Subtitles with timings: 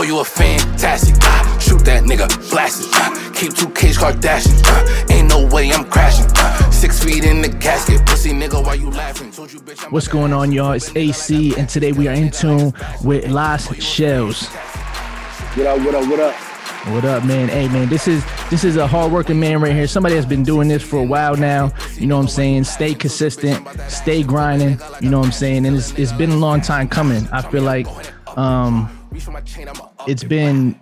[0.00, 1.14] Oh, you a fantastic.
[1.20, 2.88] Uh, shoot that nigga, blast it.
[2.90, 4.58] Uh, keep two K's Kardashian.
[4.64, 6.24] Uh, ain't no way I'm crashing.
[6.36, 8.06] Uh, six feet in the casket.
[8.06, 9.30] Pussy nigga, why you laughing?
[9.30, 10.72] Told you, bitch, I'm What's going on, y'all?
[10.72, 12.72] It's AC, and today we are in tune
[13.04, 14.46] with Las Shells.
[14.46, 16.34] What up, what up, what up?
[16.94, 17.50] What up, man?
[17.50, 19.86] Hey, man, this is this is a hardworking man right here.
[19.86, 21.74] Somebody that's been doing this for a while now.
[21.98, 22.64] You know what I'm saying?
[22.64, 24.80] Stay consistent, stay grinding.
[25.02, 25.66] You know what I'm saying?
[25.66, 27.28] And it's it's been a long time coming.
[27.32, 27.86] I feel like
[28.38, 28.90] um
[30.06, 30.78] it's been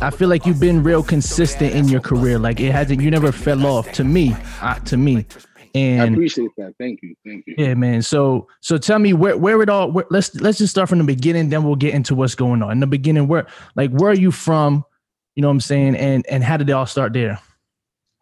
[0.00, 2.38] I feel like you've been real consistent in your career.
[2.38, 4.34] Like it hasn't you never fell off to me.
[4.60, 5.26] Uh, to me.
[5.74, 6.74] And I appreciate that.
[6.78, 7.54] Thank you, thank you.
[7.56, 8.02] yeah, man.
[8.02, 11.04] So so tell me where where it all where, let's let's just start from the
[11.04, 12.72] beginning, then we'll get into what's going on.
[12.72, 14.84] In the beginning, where like where are you from?
[15.36, 15.96] You know what I'm saying?
[15.96, 17.40] And and how did it all start there?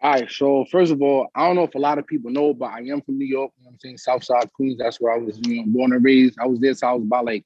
[0.01, 2.55] All right, so first of all, I don't know if a lot of people know,
[2.55, 3.51] but I am from New York.
[3.59, 3.99] You know what I'm saying?
[3.99, 4.79] Southside Queens.
[4.79, 6.39] That's where I was, you know, born and raised.
[6.39, 7.45] I was there, so I was about like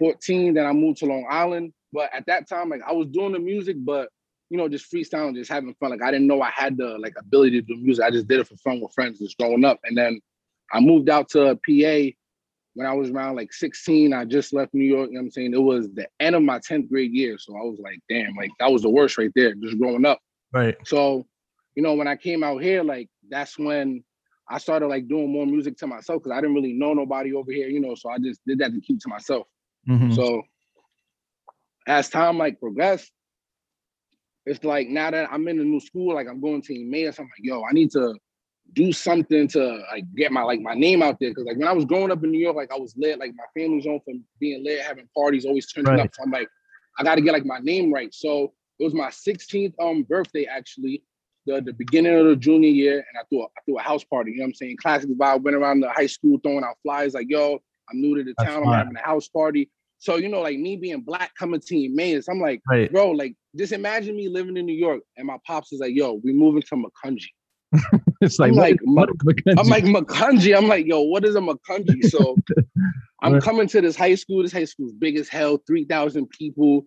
[0.00, 0.54] 14.
[0.54, 1.72] Then I moved to Long Island.
[1.92, 4.08] But at that time, like I was doing the music, but
[4.48, 5.90] you know, just freestyling, just having fun.
[5.90, 8.04] Like I didn't know I had the like ability to do music.
[8.04, 9.78] I just did it for fun with friends, just growing up.
[9.84, 10.20] And then
[10.72, 12.16] I moved out to PA
[12.74, 14.12] when I was around like 16.
[14.12, 15.08] I just left New York.
[15.08, 15.54] You know what I'm saying?
[15.54, 17.38] It was the end of my 10th grade year.
[17.38, 20.20] So I was like, damn, like that was the worst right there, just growing up.
[20.52, 20.76] Right.
[20.84, 21.26] So,
[21.76, 24.02] you know, when I came out here, like that's when
[24.48, 27.52] I started like doing more music to myself because I didn't really know nobody over
[27.52, 27.94] here, you know.
[27.94, 29.46] So I just did that to keep to myself.
[29.88, 30.14] Mhm.
[30.14, 30.42] So
[31.86, 33.10] as time like progressed,
[34.46, 37.26] it's like now that I'm in a new school, like I'm going to Emmaus, I'm
[37.26, 38.14] like, yo, I need to
[38.72, 41.34] do something to like get my like my name out there.
[41.34, 43.32] Cause like when I was growing up in New York, like I was lit, like
[43.34, 46.00] my family's on from being lit, having parties, always turning Right.
[46.00, 46.10] up.
[46.14, 46.48] So I'm like,
[46.98, 48.12] I gotta get like my name right.
[48.14, 51.02] So it was my 16th um birthday actually,
[51.46, 54.04] the, the beginning of the junior year, and I threw a, I threw a house
[54.04, 54.32] party.
[54.32, 54.76] You know what I'm saying?
[54.80, 55.42] Classic vibe.
[55.42, 58.50] Went around the high school throwing out flyers like, "Yo, I'm new to the That's
[58.50, 58.64] town.
[58.64, 58.72] fire.
[58.74, 62.28] I'm having a house party." So you know, like me being black coming to Emmaus,
[62.28, 62.90] I'm like, Right.
[62.90, 66.14] bro, like just imagine me living in New York, and my pops is like, "Yo,
[66.24, 67.26] we moving to Macungie."
[68.22, 69.58] It's like, I'm like, is- what is Mackenzie?
[69.60, 70.54] I'm like Macungie.
[70.56, 72.04] I'm like, yo, what is a Macungie?
[72.10, 72.36] So
[73.22, 74.42] I'm coming to this high school.
[74.42, 76.84] This high school's big as hell, 3,000 people.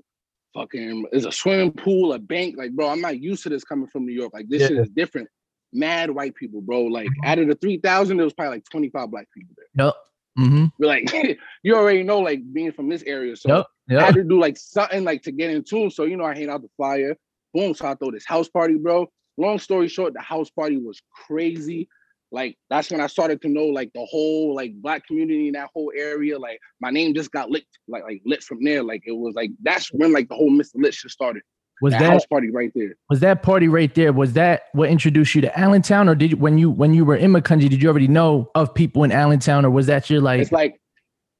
[0.53, 2.55] Fucking, there's a swimming pool, a bank.
[2.55, 4.31] Like, bro, I'm not used to this coming from New York.
[4.31, 5.27] Like, this shit is different.
[5.73, 6.83] Mad white people, bro.
[6.83, 7.31] Like, uh-huh.
[7.31, 9.85] out of the 3,000, there was probably like 25 black people there.
[9.85, 9.95] Yep.
[10.37, 10.65] Mm-hmm.
[10.79, 13.35] But like, you already know, like, being from this area.
[13.35, 14.01] So Yep.
[14.01, 15.89] I had to do like something like to get in tune.
[15.89, 17.15] So, you know, I hang out the flyer.
[17.53, 17.73] Boom.
[17.73, 19.07] So I throw this house party, bro.
[19.37, 21.89] Long story short, the house party was crazy.
[22.31, 25.69] Like that's when I started to know like the whole like black community in that
[25.73, 26.39] whole area.
[26.39, 28.81] Like my name just got lit, like like lit from there.
[28.83, 30.75] Like it was like that's when like the whole Mr.
[30.75, 31.43] Lit shit started.
[31.81, 32.95] Was that, that house party right there.
[33.09, 34.13] was that party right there?
[34.13, 37.15] Was that what introduced you to Allentown, or did you when you when you were
[37.15, 40.39] in Macungie, did you already know of people in Allentown, or was that your like?
[40.39, 40.79] It's like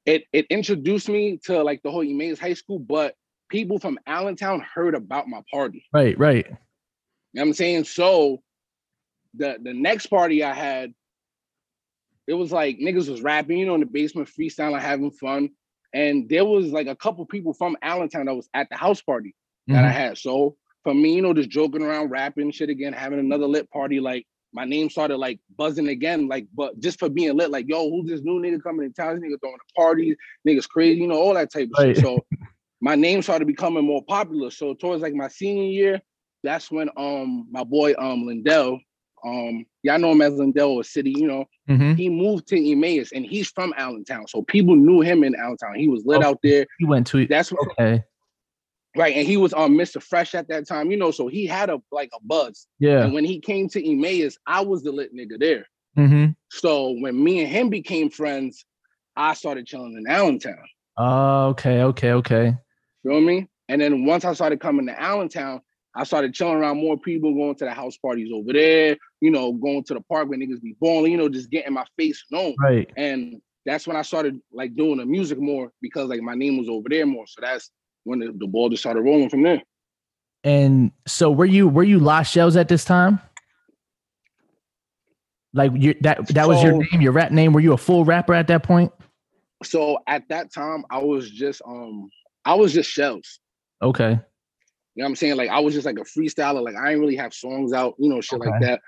[0.06, 3.14] it it introduced me to like the whole Emmaus High School, but
[3.48, 5.84] people from Allentown heard about my party.
[5.92, 6.18] Right.
[6.18, 6.46] Right.
[6.46, 7.84] You know what I'm saying?
[7.84, 8.42] So
[9.34, 10.92] the the next party I had,
[12.26, 15.50] it was like niggas was rapping, you know, in the basement, freestyling, having fun.
[15.92, 19.34] And there was like a couple people from Allentown that was at the house party
[19.68, 19.92] that I Mhm.
[19.92, 20.18] had.
[20.18, 24.00] So for me, you know, just joking around, rapping shit again, having another lit party,
[24.00, 27.90] like my name started like buzzing again, like, but just for being lit, like, yo,
[27.90, 29.14] who's this new nigga coming in town?
[29.20, 30.16] This nigga throwing a party,
[30.46, 31.96] niggas crazy, you know, all that type of Right.
[31.96, 32.04] shit.
[32.04, 32.24] So
[32.80, 34.50] my name started becoming more popular.
[34.50, 36.02] So towards like my senior year,
[36.42, 38.78] that's when um my boy um Lindell,
[39.24, 41.96] um, y'all know him as Lindell or City, you know, Mhm.
[41.96, 44.28] he moved to Emmaus and he's from Allentown.
[44.28, 45.74] So people knew him in Allentown.
[45.76, 46.26] He was lit Okay.
[46.28, 46.66] out there.
[46.78, 47.30] He went to it.
[47.30, 48.04] That's what okay.
[48.96, 49.14] Right.
[49.16, 50.02] And he was on Mr.
[50.02, 52.66] Fresh at that time, you know, so he had a like a buzz.
[52.78, 53.04] Yeah.
[53.04, 55.66] And when he came to Emmaus, I was the lit nigga there.
[55.96, 56.32] Mm-hmm.
[56.50, 58.64] So when me and him became friends,
[59.16, 60.64] I started chilling in Allentown.
[60.96, 61.82] Oh, okay.
[61.82, 62.12] Okay.
[62.12, 62.54] Okay.
[63.02, 63.48] Feel me?
[63.68, 65.60] And then once I started coming to Allentown,
[65.96, 69.52] I started chilling around more people, going to the house parties over there, you know,
[69.52, 72.56] going to the park where niggas be balling, you know, just getting my face known.
[72.58, 72.90] Right.
[72.96, 76.68] And that's when I started like doing the music more because like my name was
[76.68, 77.26] over there more.
[77.26, 77.70] So that's
[78.04, 79.62] when the, the ball just started rolling from there.
[80.44, 83.20] And so were you were you Lost Shells at this time?
[85.54, 87.52] Like you that that was your name, your rap name.
[87.52, 88.92] Were you a full rapper at that point?
[89.62, 92.10] So at that time, I was just um
[92.44, 93.40] I was just shells.
[93.80, 94.10] Okay.
[94.10, 95.36] You know what I'm saying?
[95.36, 96.62] Like I was just like a freestyler.
[96.62, 98.80] Like I didn't really have songs out, you know, shit like that.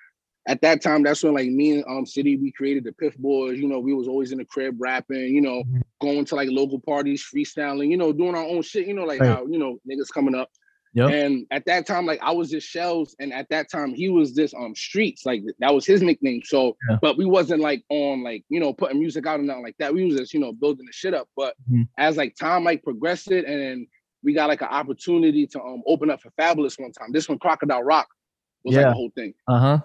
[0.48, 3.58] At that time, that's when like me and um City, we created the Piff Boys.
[3.58, 5.34] You know, we was always in the crib rapping.
[5.34, 5.82] You know, Mhm.
[6.00, 7.90] going to like local parties, freestyling.
[7.90, 8.86] You know, doing our own shit.
[8.86, 9.28] You know, like Right.
[9.30, 10.50] how you know niggas coming up.
[10.94, 11.10] Yep.
[11.10, 14.32] And at that time, like I was just shells, and at that time he was
[14.32, 15.26] just um streets.
[15.26, 16.42] Like that was his nickname.
[16.44, 16.98] So, Yeah.
[17.02, 19.92] but we wasn't like on like you know putting music out and nothing like that.
[19.92, 21.28] We was just you know building the shit up.
[21.36, 21.88] But Mhm.
[21.98, 23.86] as like time like progressed it, and then
[24.22, 27.10] we got like an opportunity to um open up for Fabolous one time.
[27.12, 28.06] This one Crocodile Rock
[28.64, 29.34] was like the whole thing.
[29.48, 29.80] Uh huh.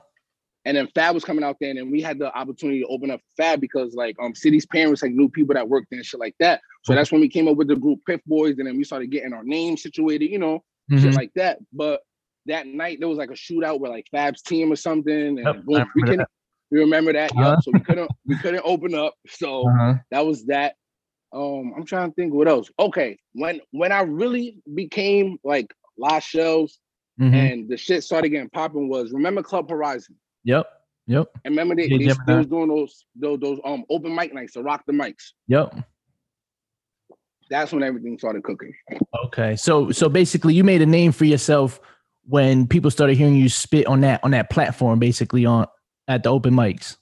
[0.65, 3.09] And then Fab was coming out there, and then we had the opportunity to open
[3.09, 6.19] up Fab because like um City's parents like knew people that worked there and shit
[6.19, 6.61] like that.
[6.83, 9.09] So that's when we came up with the group Piff Boys, and then we started
[9.11, 11.03] getting our name situated, you know, Mm-hmm.
[11.05, 11.59] shit like that.
[11.73, 12.01] But
[12.47, 15.55] that night there was like a shootout with like Fab's team or something, and Yep,
[15.63, 15.65] boom,
[15.95, 16.27] we remember couldn't.
[16.71, 17.51] We remember that, Uh-huh.
[17.51, 17.59] yeah.
[17.61, 19.15] So we couldn't we couldn't open up.
[19.27, 19.95] So Uh-huh.
[20.11, 20.75] that was that.
[21.33, 22.69] Um, I'm trying to think what else.
[22.79, 26.79] Okay, when when I really became like last shows
[27.19, 27.33] Mhm.
[27.33, 30.15] and the shit started getting popping was remember Club Horizon.
[30.43, 30.67] Yep.
[31.07, 31.27] Yep.
[31.45, 34.61] And remember they, they, they was doing those, those those um open mic nights to
[34.61, 35.31] rock the mics.
[35.47, 35.75] Yep.
[37.49, 38.73] That's when everything started cooking.
[39.25, 39.55] Okay.
[39.55, 41.79] So so basically you made a name for yourself
[42.25, 45.65] when people started hearing you spit on that on that platform basically on
[46.07, 46.97] at the open mics.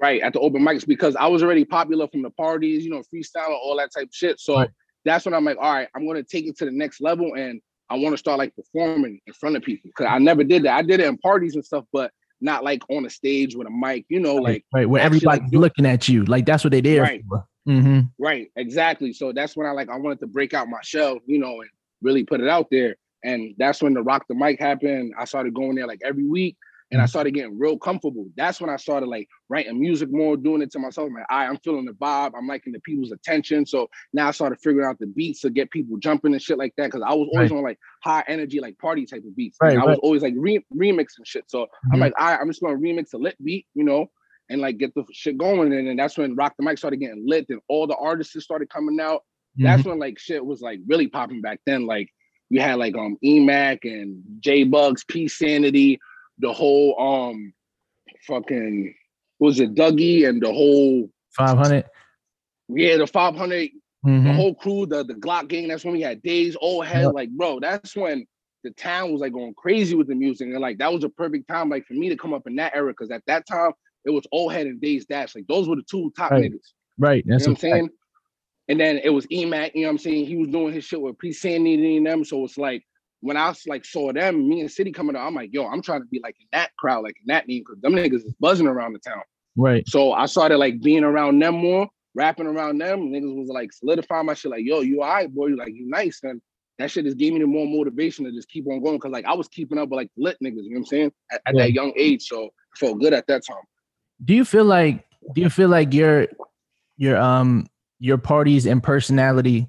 [0.00, 3.02] Right at the open mics because I was already popular from the parties, you know,
[3.14, 4.38] freestyle all that type of shit.
[4.40, 4.70] So Right.
[5.04, 7.60] that's when I'm like, all right, I'm gonna take it to the next level and
[7.88, 10.76] I want to start like performing in front of people because I never did that.
[10.76, 12.10] I did it in parties and stuff, but
[12.46, 15.40] not like on a stage with a mic, you know, like right where actually, like,
[15.40, 16.24] everybody's looking at you.
[16.24, 17.00] Like that's what they did.
[17.00, 17.22] Right.
[17.28, 17.46] for.
[17.68, 18.00] Mm-hmm.
[18.18, 19.12] Right, exactly.
[19.12, 21.68] So that's when I like I wanted to break out my shell, you know, and
[22.00, 22.96] really put it out there.
[23.24, 25.12] And that's when the rock the mic happened.
[25.18, 26.56] I started going there like every week
[26.92, 28.28] and I started getting real comfortable.
[28.36, 31.08] That's when I started like writing music more, doing it to myself.
[31.08, 32.32] I'm Like, I, I'm feeling the vibe.
[32.38, 33.66] I'm liking the people's attention.
[33.66, 36.72] So now I started figuring out the beats to get people jumping and shit like
[36.76, 36.92] that.
[36.92, 39.56] Cause I was always on like high energy, like party type of beats.
[39.60, 39.98] Right, I was right.
[40.02, 41.44] always like re- remixing shit.
[41.48, 42.02] So I'm Mhm.
[42.02, 44.06] like, all right, I'm just gonna remix a lit beat, you know,
[44.48, 45.72] and like get the shit going.
[45.72, 48.70] And then that's when Rock the Mic started getting lit and all the artists started
[48.70, 49.22] coming out.
[49.56, 49.90] That's Mm-hmm.
[49.90, 51.84] when like shit was like really popping back then.
[51.86, 52.10] Like
[52.48, 55.98] you had like um Emac and J Bugs, P Sanity,
[56.38, 57.52] the whole um
[58.26, 58.94] fucking
[59.38, 61.84] was it Dougie and the whole Five hundred.
[62.68, 63.70] yeah the 500
[64.04, 64.34] the Mhm.
[64.34, 65.68] whole crew the the Glock gang.
[65.68, 67.08] That's when we had days old head Yeah.
[67.08, 67.58] like bro.
[67.60, 68.24] That's when
[68.62, 71.48] the town was like going crazy with the music and like that was a perfect
[71.48, 73.72] time like for me to come up in that era because at that time
[74.04, 76.50] it was old head and Days Dash like those were the two top Right.
[76.52, 76.72] niggas.
[76.98, 77.24] Right.
[77.24, 77.90] You That's know what I'm saying?
[78.68, 80.26] And then it was EMAC, you know what I'm saying?
[80.26, 82.24] He was doing his shit with P Sanity and them.
[82.24, 82.82] So it's like
[83.20, 86.02] when I like saw them, me and City coming out, I'm like, yo, I'm trying
[86.02, 88.66] to be like in that crowd, like in that name, because them niggas is buzzing
[88.66, 89.22] around the town.
[89.56, 89.88] Right.
[89.88, 93.10] So I started like being around them more, rapping around them.
[93.10, 95.88] Niggas was like solidifying my shit, like, yo, you all right, boy, you like you
[95.88, 96.20] nice.
[96.22, 96.40] And
[96.78, 98.98] that shit just gave me the more motivation to just keep on going.
[99.00, 101.12] Cause like I was keeping up with like lit niggas, you know what I'm saying?
[101.32, 101.62] At, at Yeah.
[101.62, 102.24] that young age.
[102.24, 103.56] So I felt good at that time.
[104.24, 105.04] Do you feel like
[105.34, 106.28] do you feel like your
[106.96, 107.66] your um
[107.98, 109.68] your parties and personality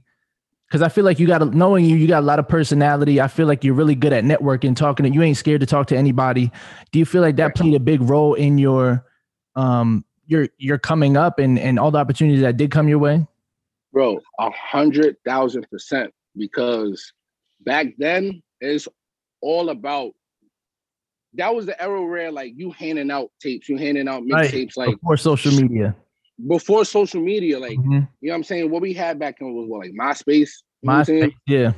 [0.68, 3.22] because I feel like you got a- knowing you, you got a lot of personality.
[3.22, 5.88] I feel like you're really good at networking, talking to you ain't scared to talk
[5.88, 6.52] to anybody.
[6.92, 9.06] Do you feel like that played a big role in your
[9.56, 13.25] um your your coming up and and all the opportunities that did come your way?
[13.94, 16.14] bro, a hundred thousand percent.
[16.36, 17.13] Because
[17.62, 18.88] back then it's
[19.42, 20.12] all about
[21.34, 24.52] that was the era where like you handing out tapes, you handing out Right.
[24.52, 25.96] mixtapes, like Before social media.
[26.45, 27.86] Before social media, like Mhm.
[27.86, 28.69] you know what I'm saying.
[28.69, 30.51] What we had back then was what like MySpace.
[30.81, 31.74] You know what I'm MySpace, yeah.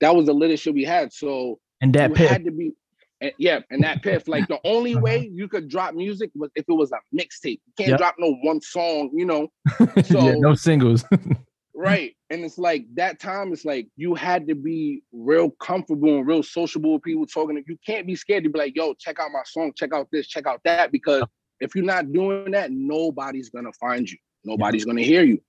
[0.00, 1.12] That was the latest shit we had.
[1.12, 2.28] So And that pit.
[2.30, 2.72] had to be
[3.20, 4.28] and, yeah, and that piff.
[4.28, 5.02] Like the only Uh-huh.
[5.02, 7.60] way you could drop music was if it was a mixtape.
[7.66, 7.98] You can't Yep.
[7.98, 9.48] drop no one song, you know.
[10.10, 11.04] yeah, no singles.
[11.74, 12.16] Right.
[12.28, 16.42] And it's like that time, it's like you had to be real comfortable and real
[16.42, 17.62] sociable with people talking.
[17.68, 20.26] You can't be scared to be like, yo, check out my song, check out this,
[20.26, 20.90] check out that.
[20.90, 21.22] Because
[21.60, 24.18] if you're not doing that, nobody's gonna find you.
[24.44, 25.40] Nobody's gonna hear you.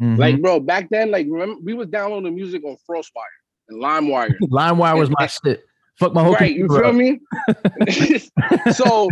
[0.00, 0.18] Mhm.
[0.18, 3.36] Like, bro, back then, like remember we was downloading music on Frostwire
[3.68, 4.30] and LimeWire.
[4.42, 5.64] LimeWire was my shit.
[5.98, 6.94] Fuck my whole right, you feel up.
[6.94, 7.20] me?
[8.72, 9.08] so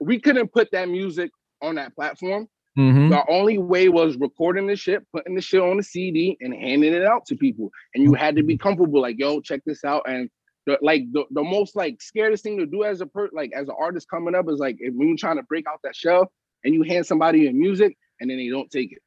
[0.00, 2.48] we couldn't put that music on that platform.
[2.78, 3.10] Mhm.
[3.10, 6.92] The only way was recording the shit, putting the shit on the CD, and handing
[6.94, 7.70] it out to people.
[7.94, 10.02] And you had to be comfortable, like, yo, check this out.
[10.08, 10.30] And
[10.68, 13.68] the, like the, the most like scariest thing to do as a per like as
[13.68, 16.30] an artist coming up is like if when you're trying to break out that shell
[16.64, 18.98] and you hand somebody your music and then they don't take it.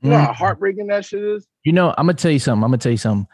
[0.00, 0.34] You know how Mhm.
[0.36, 1.46] heartbreaking that shit is?
[1.64, 2.64] You know, I'm gonna tell you something.
[2.64, 3.28] I'm gonna tell you something.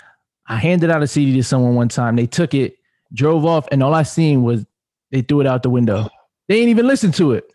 [0.48, 2.16] I handed out a CD to someone one time.
[2.16, 2.76] They took it,
[3.12, 4.66] drove off, and all I seen was
[5.12, 6.08] they threw it out the window.
[6.48, 7.52] They ain't even listen to it.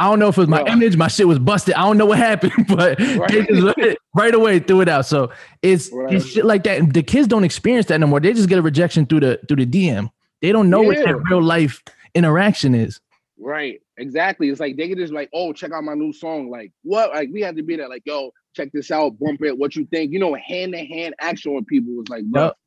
[0.00, 0.72] I don't know if it was my Bro.
[0.74, 1.74] image, my shit was busted.
[1.74, 3.98] I don't know what happened, but they Right.
[4.14, 5.06] right away threw it out.
[5.06, 5.30] So
[5.62, 6.14] it's Right.
[6.14, 6.78] it's shit like that.
[6.78, 8.20] And the kids don't experience that no more.
[8.20, 10.10] They just get a rejection through the through the DM.
[10.40, 11.82] They don't know what that real life
[12.14, 13.00] interaction is.
[13.38, 13.80] Right.
[13.96, 14.48] Exactly.
[14.50, 16.48] It's like they could just like, oh, check out my new song.
[16.50, 17.10] Like, what?
[17.10, 19.84] Like, we have to be there, like, yo, check this out, bump it, what you
[19.86, 20.12] think?
[20.12, 22.58] You know, hand to hand action with people was like, bro, Yup.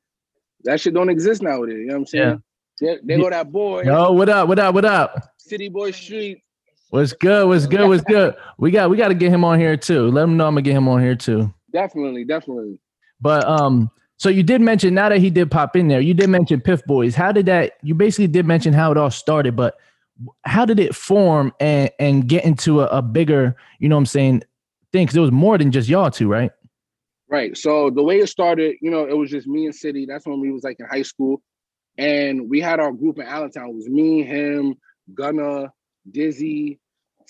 [0.65, 1.77] that shit don't exist nowadays.
[1.79, 2.43] You know what I'm saying?
[2.81, 4.47] There, there go that boy, Yo, what up?
[4.49, 4.73] What up?
[4.73, 5.33] What up?
[5.37, 6.41] City Boy Street.
[6.91, 7.47] What's good?
[7.47, 7.87] What's good?
[7.87, 8.35] What's good?
[8.57, 10.11] We got we got to get him on here too.
[10.11, 11.53] Let him know I'm gonna get him on here too.
[11.71, 12.77] Definitely, definitely.
[13.21, 13.89] But um,
[14.21, 16.85] So you did mention now that he did pop in there, you did mention Piff
[16.85, 17.15] Boys.
[17.15, 17.77] How did that?
[17.81, 19.77] You basically did mention how it all started, but
[20.43, 24.05] how did it form and and get into a, a bigger, you know, what I'm
[24.05, 24.43] saying,
[24.91, 25.07] thing?
[25.07, 26.51] Because it was more than just y'all two, right?
[27.29, 27.57] Right.
[27.57, 30.05] So the way it started, you know, it was just me and City.
[30.05, 31.41] That's when we was like in high school,
[31.97, 33.69] and we had our group in Allentown.
[33.69, 34.75] It was me, him,
[35.15, 35.71] Gunna,
[36.11, 36.79] Dizzy,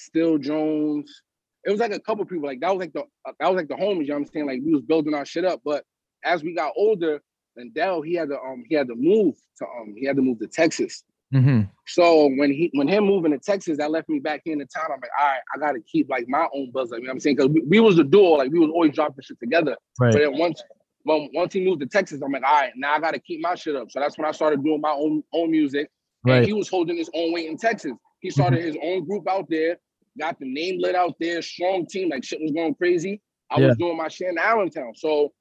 [0.01, 1.21] Still Jones.
[1.65, 2.47] It was like a couple people.
[2.47, 3.03] Like that was like the
[3.39, 4.01] that was like the homies.
[4.01, 4.47] You know what I'm saying?
[4.47, 5.61] Like we was building our shit up.
[5.63, 5.83] But
[6.23, 7.21] as we got older,
[7.55, 10.21] then Dell he had to um he had to move to um he had to
[10.21, 11.03] move to Texas.
[11.33, 11.61] Mm-hmm.
[11.87, 14.65] So when he when him moving to Texas, that left me back here in the
[14.65, 14.85] town.
[14.85, 16.91] I'm like, all right, I gotta keep like my own buzz.
[16.91, 17.37] Like, you know what I'm saying?
[17.37, 19.77] Because we, we, was the duo, like we was always dropping shit together.
[19.99, 20.11] Right.
[20.11, 20.61] But then once
[21.05, 23.55] well, once he moved to Texas, I'm like, all right, now I gotta keep my
[23.55, 23.91] shit up.
[23.91, 25.89] So that's when I started doing my own own music.
[26.25, 26.37] Right.
[26.37, 27.93] And he was holding his own weight in Texas.
[28.19, 29.77] He started his own group out there,
[30.19, 33.21] got the name lit out there, strong team, like shit was going crazy.
[33.49, 33.67] I Yeah.
[33.67, 34.93] was doing my shit in Allentown.
[34.95, 35.33] So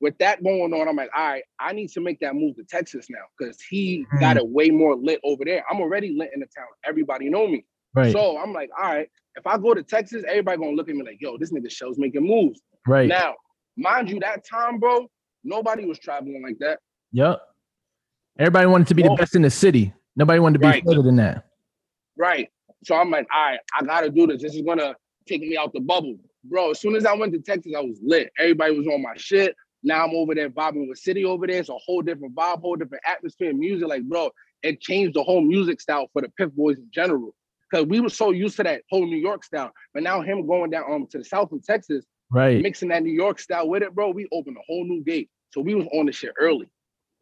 [0.00, 2.64] with that going on, I'm like, all right, I need to make that move to
[2.64, 4.20] Texas now because he Mm.
[4.20, 5.64] got it way more lit over there.
[5.70, 6.66] I'm already lit in the town.
[6.84, 7.64] Everybody know me.
[7.94, 8.12] Right.
[8.12, 11.02] So I'm like, all right, if I go to Texas, everybody gonna look at me
[11.02, 12.60] like, yo, this nigga show's making moves.
[12.86, 13.08] right.
[13.08, 13.34] Now,
[13.76, 15.06] mind you, that time, bro,
[15.44, 16.78] nobody was traveling like that.
[17.12, 17.40] Yep.
[18.38, 19.16] Everybody wanted to be the Oh.
[19.16, 19.92] best in the city.
[20.16, 20.84] Nobody wanted to be Right.
[20.84, 21.44] further than that.
[22.16, 22.48] Right.
[22.84, 24.42] So I'm like, all right, I gotta do this.
[24.42, 24.94] This is gonna
[25.26, 26.16] take me out the bubble.
[26.44, 28.30] Bro, as soon as I went to Texas, I was lit.
[28.38, 29.54] Everybody was on my shit.
[29.82, 31.58] Now I'm over there vibing with City over there.
[31.58, 33.88] It's a whole different vibe, whole different atmosphere, music.
[33.88, 34.30] Like, bro,
[34.62, 37.34] it changed the whole music style for the Piff Boys in general.
[37.72, 39.70] Cause we were so used to that whole New York style.
[39.94, 42.62] But now him going down um to the south of Texas, Right.
[42.62, 45.28] mixing that New York style with it, bro, we opened a whole new gate.
[45.50, 46.66] So we was on the shit early.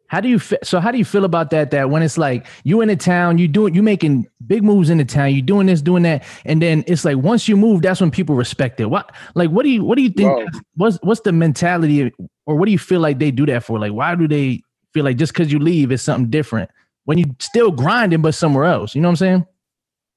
[0.09, 0.59] How do you feel?
[0.63, 1.71] So how do you feel about that?
[1.71, 4.97] That when it's like you in the town, you doing you making big moves in
[4.97, 8.01] the town, you doing this, doing that, and then it's like once you move, that's
[8.01, 8.87] when people respect it.
[8.87, 10.49] What like what do you what do you think?
[10.75, 12.11] What's what's the mentality,
[12.45, 13.79] or what do you feel like they do that for?
[13.79, 14.61] Like why do they
[14.93, 16.69] feel like just because you leave is something different
[17.05, 18.95] when you still grinding but somewhere else?
[18.95, 19.45] You know what I'm saying?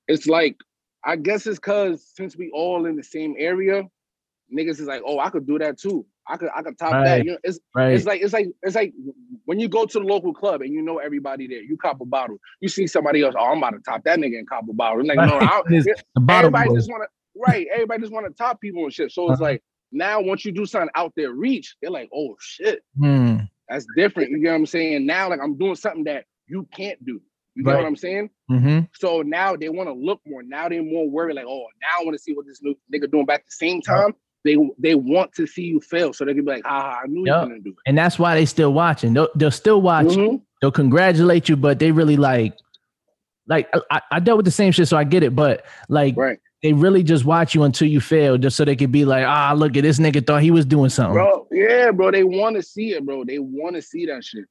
[0.08, 0.56] it's like
[1.04, 3.84] I guess it's cause since we all in the same area,
[4.52, 6.06] niggas is like, oh, I could do that too.
[6.28, 7.04] I could I could top Right.
[7.04, 7.24] that.
[7.24, 7.94] You know, it's Right.
[7.94, 8.92] it's like it's like it's like
[9.46, 12.04] when you go to the local club and you know everybody there, you cop a
[12.04, 12.38] bottle.
[12.60, 15.00] You see somebody else, oh, I'm about to top that nigga and cop a bottle.
[15.00, 17.66] It's like, no, I don't, It's the bottom everybody just want to right.
[17.72, 19.10] Everybody just want to top people and shit.
[19.12, 19.50] So it's Uh-huh.
[19.50, 23.36] like now once you do something out there, reach, they're like, oh shit, Hmm.
[23.68, 24.30] that's different.
[24.30, 25.06] You get what I'm saying?
[25.06, 27.20] Now like I'm doing something that you can't do.
[27.54, 27.76] You get Right.
[27.82, 28.30] what I'm saying?
[28.50, 28.88] Mhm.
[28.94, 30.42] So now they want to look more.
[30.42, 33.10] Now they're more worried, like, oh, now I want to see what this new nigga
[33.10, 33.26] doing.
[33.30, 36.50] At the same time, they they want to see you fail, so they can be
[36.50, 37.44] like, ha, ha I knew Yup.
[37.44, 37.76] you gonna do it.
[37.86, 39.14] And that's why they still watching.
[39.14, 40.06] They'll, they'll still watch.
[40.06, 40.42] Mhm.
[40.60, 42.54] They'll congratulate you, but they really like,
[43.48, 45.34] like I, I dealt with the same shit, so I get it.
[45.34, 48.92] But like, Right, they really just watch you until you fail, just so they could
[48.92, 51.14] be like, ah, look at this nigga thought he was doing something.
[51.14, 51.46] bro.
[51.50, 52.10] Yeah, bro.
[52.12, 53.24] They want to see it, bro.
[53.24, 54.44] They want to see that shit.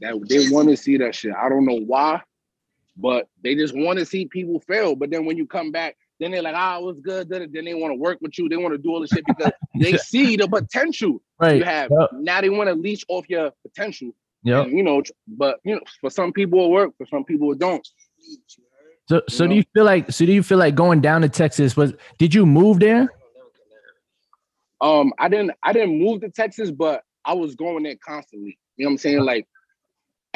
[0.00, 1.32] That they want to see that shit.
[1.34, 2.20] I don't know why,
[2.96, 4.96] but they just want to see people fail.
[4.96, 7.28] But then when you come back, then they're like, ah, what's good?
[7.28, 8.48] Then they want to work with you.
[8.48, 11.56] They want to do all this shit because they see the potential right?
[11.56, 11.90] you have.
[11.90, 12.10] Yep.
[12.14, 14.10] Now they want to leech off your potential.
[14.42, 17.58] Yeah, you know, but you know, for some people it work, for some people it
[17.58, 17.86] don't.
[19.08, 19.54] So, so you do know?
[19.56, 20.12] you feel like?
[20.12, 21.76] So do you feel like going down to Texas?
[21.76, 23.08] Was did you move there?
[24.80, 28.58] Um, I didn't I didn't move to Texas, but I was going there constantly.
[28.76, 29.20] You know what I'm saying?
[29.20, 29.55] Like a-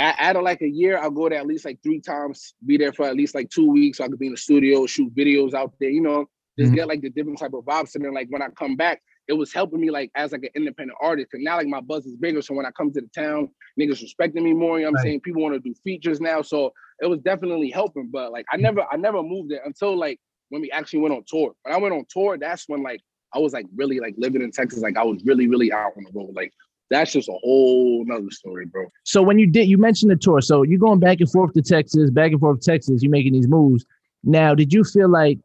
[0.00, 2.92] out of like a year, I'll go there at least like three times, be there
[2.92, 3.98] for at least like two weeks.
[3.98, 6.28] So I could be in the studio, shoot videos out there, you know,
[6.58, 6.74] just Mhm.
[6.74, 7.94] get like the different type of vibes.
[7.94, 10.50] And then like when I come back, it was helping me like as like an
[10.54, 11.30] independent artist.
[11.30, 12.42] Cause now like my buzz is bigger.
[12.42, 14.78] So when I come to the town, niggas respecting me more.
[14.78, 15.02] You know what I'm Right.
[15.04, 15.20] saying?
[15.20, 16.42] People want to do features now.
[16.42, 18.08] So it was definitely helping.
[18.10, 21.24] But like I never I never moved it until like when we actually went on
[21.28, 21.52] tour.
[21.62, 23.00] When I went on tour, that's when like
[23.34, 24.80] I was like really like living in Texas.
[24.80, 26.32] Like I was really, really out on the road.
[26.34, 26.52] Like
[26.90, 28.86] that's just a whole nother story, bro.
[29.04, 30.40] So when you did, you mentioned the tour.
[30.40, 33.02] So you're going back and forth to Texas, back and forth to Texas.
[33.02, 33.86] You're making these moves.
[34.24, 35.38] Now, did you feel like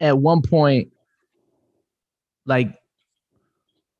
[0.00, 0.92] at one point,
[2.44, 2.74] like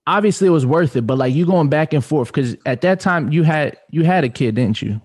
[0.07, 3.01] obviously it was worth it, but like you going back and forth because at that
[3.01, 5.01] time you had you had a kid, didn't you?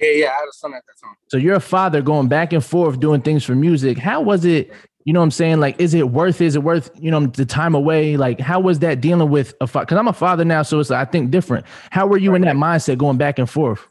[0.00, 1.16] Yeah, yeah, I had a son at that time.
[1.26, 3.98] So you're a father going back and forth doing things for music.
[3.98, 4.70] How was it?
[5.08, 5.58] You know what I'm saying?
[5.58, 6.42] Like, is it worth?
[6.42, 6.90] Is it worth?
[7.00, 8.18] You know, the time away.
[8.18, 9.86] Like, how was that dealing with a father?
[9.86, 11.64] Because I'm a father now, so it's I think different.
[11.90, 13.88] How were you in that mindset going back and forth?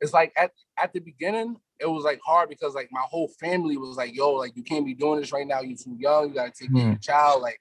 [0.00, 3.76] It's like at, at the beginning, it was like hard because like my whole family
[3.76, 5.60] was like, yo, like you can't be doing this right now.
[5.60, 6.28] You're too young.
[6.28, 7.02] You gotta take care of your mm.
[7.02, 7.60] child, like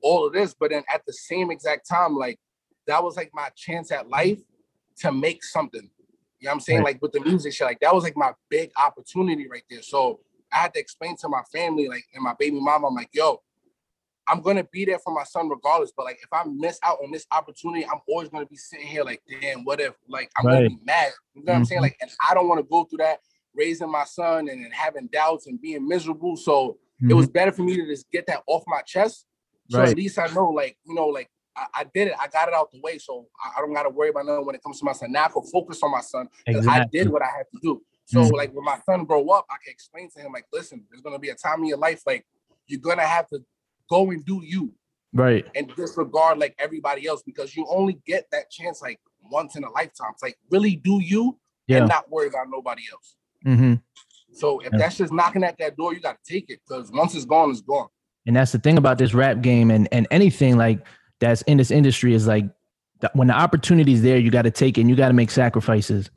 [0.00, 0.54] all of this.
[0.58, 2.40] But then at the same exact time, like
[2.86, 4.40] that was like my chance at life
[5.00, 5.90] to make something.
[6.38, 6.78] You know what I'm saying?
[6.78, 6.94] Right.
[6.94, 9.82] Like with the music shit, like that was like my big opportunity right there.
[9.82, 10.20] So
[10.52, 13.42] I had to explain to my family, like and my baby mama, I'm like, yo,
[14.28, 15.92] I'm gonna be there for my son regardless.
[15.96, 19.04] But like if I miss out on this opportunity, I'm always gonna be sitting here
[19.04, 21.12] like, damn, what if like I'm gonna be mad.
[21.34, 21.80] You know what I'm saying?
[21.80, 21.84] Mhm.
[21.84, 23.20] Like, and I don't want to go through that
[23.54, 26.36] raising my son and having doubts and being miserable.
[26.36, 26.78] So
[27.08, 29.26] it was better for me to just get that off my chest.
[29.68, 29.90] So Right.
[29.90, 32.14] at least I know, like, you know, like I, I did it.
[32.20, 32.98] I got it out the way.
[32.98, 35.10] So I, I don't gotta worry about nothing when it comes to my son.
[35.12, 36.54] Now I can focus on my son son.
[36.54, 36.98] 'cause I Exactly.
[36.98, 37.82] did what I had to do.
[38.10, 38.32] So Mhm.
[38.36, 41.18] like when my son grow up, I can explain to him, like, listen, there's gonna
[41.20, 42.26] be a time in your life, like
[42.66, 43.44] you're gonna have to
[43.88, 44.74] go and do you
[45.12, 45.46] Right.
[45.54, 49.00] and disregard like everybody else because you only get that chance like
[49.30, 50.10] once in a lifetime.
[50.12, 51.38] It's like really do you
[51.68, 51.78] Yeah.
[51.78, 53.16] and not worry about nobody else.
[53.44, 53.74] hmm
[54.32, 54.78] So if Yeah.
[54.78, 57.60] that's just knocking at that door, you gotta take it because once it's gone, it's
[57.60, 57.88] gone.
[58.26, 60.84] And that's the thing about this rap game and and anything like
[61.20, 62.44] that's in this industry is like
[63.14, 66.10] when the opportunity's there, you got to take it and you got to make sacrifices.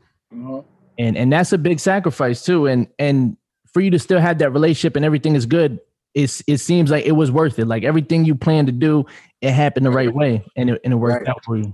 [0.98, 2.68] And and that's a big sacrifice too.
[2.68, 3.38] And and
[3.74, 5.80] for you to still have that relationship and everything is good,
[6.14, 7.66] it's it seems like it was worth it.
[7.66, 9.06] Like everything you planned to do,
[9.42, 11.30] it happened the right way and it, and it worked Right.
[11.30, 11.74] out for you.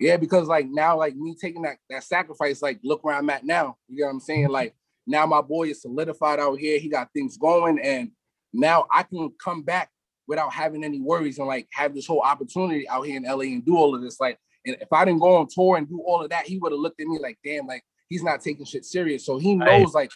[0.00, 3.44] Yeah, because like now, like me taking that that sacrifice, like look where I'm at
[3.44, 3.76] now.
[3.88, 4.48] You know what I'm saying?
[4.48, 4.74] Like
[5.06, 6.78] now my boy is solidified out here.
[6.78, 8.10] He got things going, and
[8.52, 9.90] now I can come back
[10.26, 13.64] without having any worries and like have this whole opportunity out here in LA and
[13.64, 14.18] do all of this.
[14.20, 16.72] Like, and if I didn't go on tour and do all of that, he would
[16.72, 19.24] have looked at me like, damn, like he's not taking shit serious.
[19.24, 19.80] So he Right.
[19.80, 20.10] knows like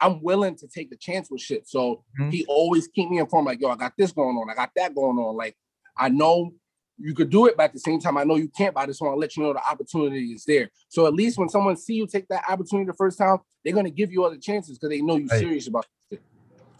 [0.00, 1.68] I'm willing to take the chance with shit.
[1.68, 2.32] So Mhm.
[2.32, 4.94] he always keep me informed, like, yo, I got this going on, I got that
[4.96, 5.36] going on.
[5.36, 5.56] Like,
[5.96, 6.52] I know
[6.98, 8.74] you could do it, but at the same time, I know you can't.
[8.74, 10.70] But I just want to let you know the opportunity is there.
[10.88, 13.90] So at least when someone see you take that opportunity the first time, they're gonna
[13.90, 15.38] give you other chances because they know you're Right.
[15.40, 16.20] serious about it.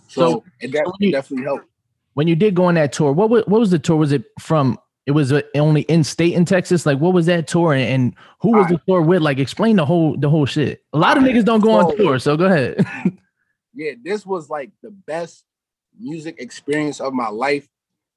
[0.08, 1.66] So- So, it that so you- definitely helped.
[2.14, 3.96] When you did go on that tour, what was, what was the tour?
[3.96, 4.78] Was it from?
[5.06, 6.86] It was uh, only in state in Texas.
[6.86, 9.20] Like, what was that tour, and, and who was the tour with?
[9.22, 10.84] Like, explain the whole the whole shit.
[10.92, 12.86] A lot of Alright, niggas don't go on tour, so go ahead.
[13.74, 15.46] Yeah, this was like the best
[15.98, 17.66] music experience of my life.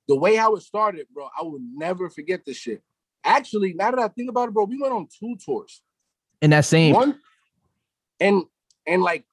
[0.10, 2.82] The way how it started, bro, I will never forget this shit.
[3.24, 5.82] Actually, now that I think about it, bro, we went on two tours.
[6.42, 7.18] in that same, one
[8.20, 8.44] and
[8.86, 9.24] and like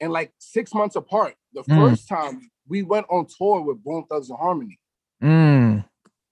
[0.00, 1.34] and like six months apart.
[1.52, 1.76] The Mm.
[1.90, 4.78] first time we went on tour with Bone Thugs-n-Harmony.
[5.22, 5.73] mm,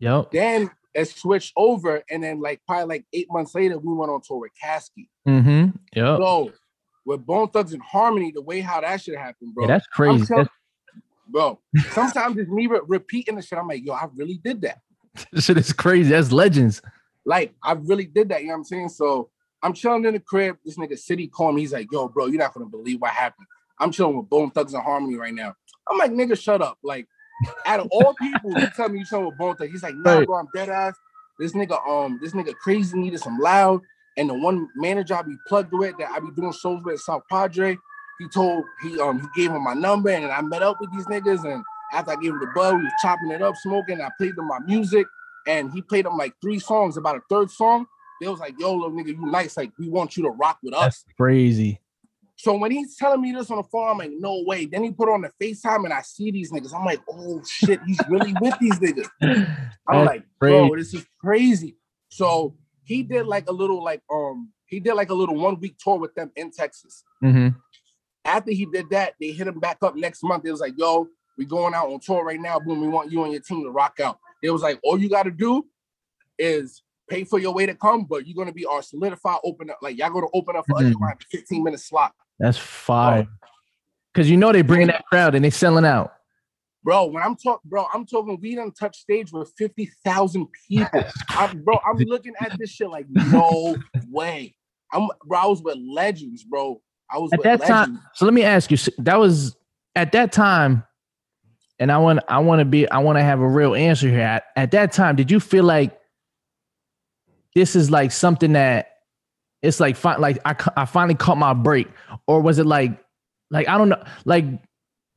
[0.02, 4.10] yep, Then it switched over, and then like probably like eight months later, we went
[4.10, 5.08] on tour with Caskey.
[5.26, 6.18] mm-hmm, yep.
[6.18, 6.52] So
[7.06, 9.64] with Bone Thugs-n-Harmony, the way how that should happen, bro.
[9.64, 10.26] Yeah, that's crazy.
[10.26, 10.56] tell- That's-
[11.28, 11.58] bro.
[11.92, 13.58] Sometimes it's me re- repeating the shit.
[13.58, 14.80] I'm like, yo, I really did that.
[15.32, 16.10] This shit is crazy.
[16.10, 16.80] That's legends.
[17.24, 18.42] Like, I really did that.
[18.42, 18.88] You know what I'm saying?
[18.90, 19.30] So
[19.62, 20.56] I'm chilling in the crib.
[20.64, 21.62] This nigga City called me.
[21.62, 23.46] He's like, yo, bro, you're not gonna believe what happened.
[23.78, 25.54] I'm chilling with Bone Thugs-n-Harmony right now.
[25.90, 26.78] I'm like, nigga, shut up.
[26.84, 27.08] Like,
[27.66, 29.70] out of all people, you tell me you chilling with Thugs.
[29.70, 30.94] He's like, nah, bro, I'm dead ass.
[31.38, 33.82] This nigga, um, this nigga Krayzie needed some loud.
[34.16, 37.00] And the one manager I be plugged with that I be doing shows with at
[37.00, 37.78] South Padre,
[38.18, 41.06] he told he um he gave him my number and I met up with these
[41.06, 41.50] niggas.
[41.50, 44.00] And after I gave him the bud, we was chopping it up, smoking.
[44.00, 45.06] I played them my music,
[45.46, 46.96] and he played them like three songs.
[46.96, 47.86] About a third song,
[48.20, 49.56] they was like, "Yo, little nigga, you nice.
[49.56, 51.80] Like we want you to rock with us." That's crazy.
[52.42, 54.66] So when he's telling me this on the phone, I'm like, no way.
[54.66, 56.74] Then he put on the FaceTime and I see these niggas.
[56.74, 59.06] I'm like, oh shit, he's really with these niggas.
[59.22, 59.46] I'm
[59.88, 60.74] That's like, bro, crazy.
[60.74, 61.76] this is crazy.
[62.08, 65.76] So he did like a little like um he did like a little one week
[65.78, 67.04] tour with them in Texas.
[67.20, 67.50] hmm
[68.24, 70.44] After he did that, they hit him back up next month.
[70.44, 71.06] It was like, yo,
[71.38, 72.58] we going out on tour right now.
[72.58, 74.18] Boom, we want you and your team to rock out.
[74.42, 75.64] It was like, all you got to do
[76.40, 79.78] is pay for your way to come, but you're gonna be our solidified open up.
[79.80, 80.82] Like y'all gonna open up for us.
[80.84, 81.08] Mhm.
[81.08, 82.14] Have a 15 minute slot.
[82.38, 83.26] That's fire.
[84.14, 86.12] Cause you know they bringing that crowd and they selling out.
[86.84, 88.38] Bro, when I'm talking, bro, I'm talking.
[88.40, 91.04] We done touch stage with fifty thousand people.
[91.28, 93.76] I'm, bro, I'm looking at this shit like no
[94.10, 94.54] way.
[94.92, 96.82] I'm, bro, I was with legends, bro.
[97.10, 97.68] I was At with that legends.
[97.68, 98.76] time, so let me ask you.
[98.98, 99.56] That was
[99.94, 100.84] at that time,
[101.78, 104.20] and I want I want to be I want to have a real answer here.
[104.20, 105.96] At, at that time, did you feel like
[107.54, 108.91] this is like something that
[109.62, 111.88] it's like fi- like I I finally caught my break,
[112.26, 112.98] or was it like
[113.50, 114.44] like I don't know like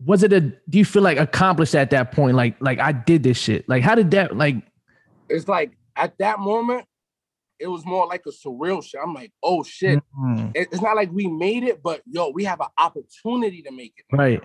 [0.06, 3.24] was it a do you feel like accomplished at that point like like I did
[3.24, 4.58] this shit like how did that like
[5.30, 6.86] It's like at that moment,
[7.60, 9.00] it was more like a surreal shit.
[9.02, 10.04] I'm like, oh shit.
[10.20, 13.72] Mm, It- It's not like we made it, but yo, we have an opportunity to
[13.72, 14.06] make it.
[14.16, 14.44] right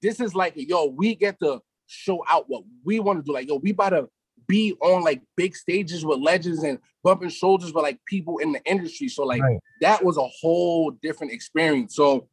[0.00, 3.32] This is like, yo, we get to show out what we want to do.
[3.34, 4.08] Like, yo, we about to
[4.48, 8.62] be on like big stages with legends and bumping shoulders with like people in the
[8.64, 9.08] industry.
[9.08, 9.58] So like Right.
[9.82, 11.94] that was a whole different experience.
[11.94, 12.28] So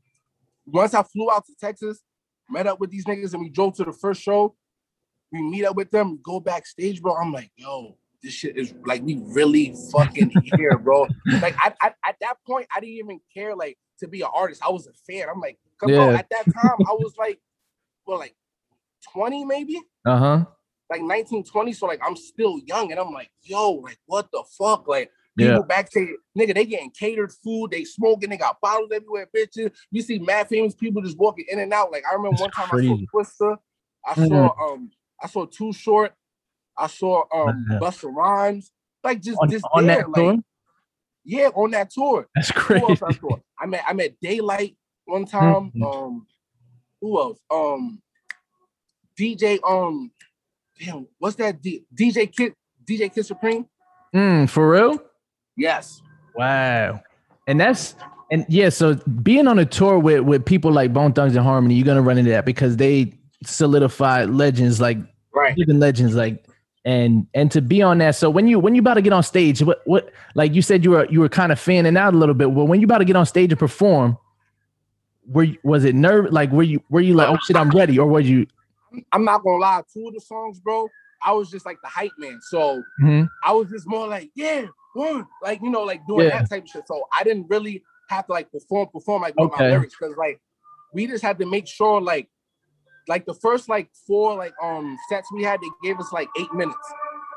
[0.66, 2.02] once I flew out to Texas,
[2.50, 4.56] met up with these niggas, and we drove to the first show.
[5.32, 7.16] We meet up with them, go backstage, bro.
[7.16, 11.08] I'm like, yo, this shit is like we really fucking here, bro.
[11.42, 14.62] Like I, I, at that point, I didn't even care like to be an artist.
[14.66, 15.28] I was a fan.
[15.30, 16.18] I'm like, bro, Yeah.
[16.18, 17.40] at that time, I was like,
[18.08, 18.36] well, like
[19.14, 19.82] 20 maybe.
[20.06, 20.46] uh huh
[20.90, 24.88] like 1920, so like I'm still young, and I'm like, yo, like what the fuck,
[24.88, 25.12] like.
[25.38, 25.66] People Yeah.
[25.68, 26.08] backstage,
[26.40, 29.70] nigga, they getting catered food, they smoking, they got bottles everywhere, bitches.
[29.92, 31.92] You see mad famous people just walking in and out.
[31.92, 33.58] Like I remember That's one time I saw Twista,
[34.06, 36.14] I saw um, I saw Too Short,
[36.78, 37.80] I saw um Wow.
[37.82, 38.72] Busta Rhymes,
[39.04, 40.44] like just on, just on there, that like, tour.
[41.26, 42.30] yeah, on that tour.
[42.34, 42.86] That's crazy.
[42.86, 43.38] I saw?
[43.60, 45.74] I met I met Daylight one time.
[45.76, 45.84] Mhm.
[45.84, 46.28] Um,
[47.02, 47.40] who else?
[47.52, 48.02] Um,
[49.20, 49.60] DJ.
[49.68, 50.14] Um,
[50.80, 51.62] damn, what's that?
[51.62, 52.54] D- DJ Kid.
[52.86, 53.66] DJ Kid Supreme.
[54.14, 55.00] Mm, for real?
[55.58, 56.02] Yes.
[56.36, 57.02] Wow.
[57.48, 57.96] And that's
[58.32, 62.02] and yeah, so being on a tour with with people like Bone Thugs-n-Harmony, you're gonna
[62.02, 64.98] run into that because they solidified legends like
[65.34, 65.58] Right.
[65.58, 66.46] living legends like
[66.86, 69.22] and and to be on that so when you when you about to get on
[69.22, 72.18] stage what what like you said you were you were kind of fanning out a
[72.18, 74.18] little bit well when you about to get on stage and perform
[75.28, 78.00] were you, was it nerve like were you were you like oh shit i'm ready
[78.00, 78.48] or were you
[79.12, 79.82] I'm not gonna lie.
[79.94, 80.90] Two of the songs, bro.
[81.24, 82.40] I was just like the hype man.
[82.50, 83.30] So Mhm.
[83.44, 86.40] I was just more like, yeah, one, like you know, like doing Yeah.
[86.42, 86.88] that type of shit.
[86.88, 89.64] So I didn't really have to like perform, perform like with Okay.
[89.64, 90.40] my lyrics because like
[90.94, 92.30] we just had to make sure like
[93.08, 96.54] like the first like four like um sets we had, they gave us like eight
[96.54, 96.78] minutes.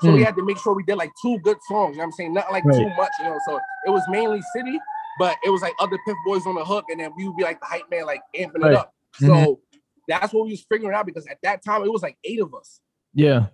[0.01, 0.27] So we Hmm.
[0.27, 1.93] had to make sure we did like two good songs.
[1.93, 2.33] You know what I'm saying?
[2.35, 2.79] Nothing like Right.
[2.79, 3.39] too much, you know.
[3.47, 4.79] So it was mainly city,
[5.19, 7.43] but it was like other Piff Boys on the hook, and then we would be
[7.43, 8.73] like the hype man, like amping Right.
[8.73, 8.95] it up.
[9.19, 9.57] So Mhm.
[10.09, 12.55] That's what we was figuring out because at that time it was like eight of
[12.55, 12.81] us.
[13.15, 13.47] yeah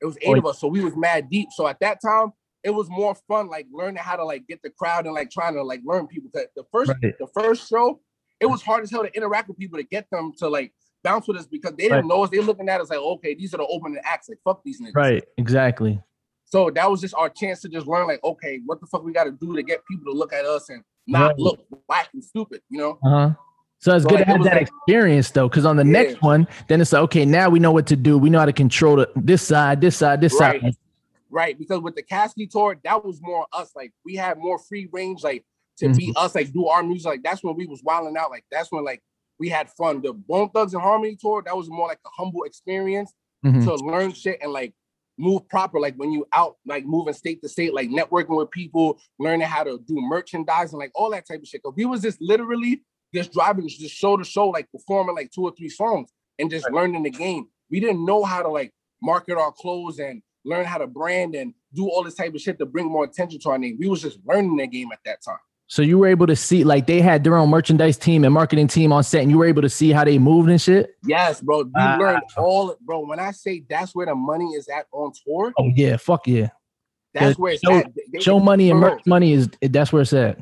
[0.00, 1.48] It was eight Or- of us, so we was mad deep.
[1.52, 2.32] So at that time,
[2.64, 5.54] it was more fun, like learning how to like get the crowd and like trying
[5.54, 6.30] to like learn people.
[6.30, 7.14] 'Cause The first, Right.
[7.18, 8.00] the first show,
[8.40, 11.26] it was hard as hell to interact with people to get them to like bounce
[11.28, 12.04] with us because they didn't Right.
[12.06, 12.30] know us.
[12.30, 14.28] They looking at us like, okay, these are the opening acts.
[14.28, 14.94] Like fuck these niggas.
[14.94, 16.02] right exactly
[16.44, 19.12] So that was just our chance to just learn, like, okay, what the fuck we
[19.12, 21.38] got to do to get people to look at us and not Right.
[21.38, 22.98] look black and stupid, you know?
[23.04, 23.34] uh-huh
[23.80, 25.92] so it's So, good like, to have that like- experience though because on the Yeah.
[25.92, 28.44] next one then it's like okay now we know what to do we know how
[28.46, 30.60] to control the, this side this side this Right.
[30.62, 30.74] side
[31.32, 31.56] Right.
[31.56, 33.70] Because with the Cassidy tour, that was more us.
[33.76, 35.44] Like we had more free range, like
[35.78, 36.16] to be Mm-hmm.
[36.24, 37.06] us, like do our music.
[37.06, 38.30] Like that's when we was wilding out.
[38.32, 39.00] Like that's when like
[39.38, 40.02] we had fun.
[40.02, 43.12] The Bone Thugs-n-Harmony tour, that was more like a humble experience
[43.46, 43.62] Mhm.
[43.64, 44.74] to learn shit and like
[45.18, 45.78] move proper.
[45.78, 49.62] Like when you out, like moving state to state, like networking with people, learning how
[49.62, 51.62] to do merchandising, like all that type of shit.
[51.62, 52.82] Cause we was just literally
[53.14, 56.70] just driving just show to show, like performing like two or three songs and just
[56.70, 57.46] learning the game.
[57.70, 61.54] We didn't know how to like market our clothes and learn how to brand and
[61.74, 63.76] do all this type of shit to bring more attention to our name.
[63.78, 65.38] We was just learning the game at that time.
[65.66, 68.66] So you were able to see like they had their own merchandise team and marketing
[68.66, 70.96] team on set, and you were able to see how they moved and shit.
[71.06, 71.58] Yes, bro.
[71.62, 71.94] We Wow.
[71.94, 73.06] Ah, learned all, bro.
[73.06, 76.48] When I say that's where the money is at on tour, Oh yeah, fuck yeah.
[77.14, 77.92] that's where it's show- at.
[78.12, 80.38] They- Show money and merch money is that's where it's at.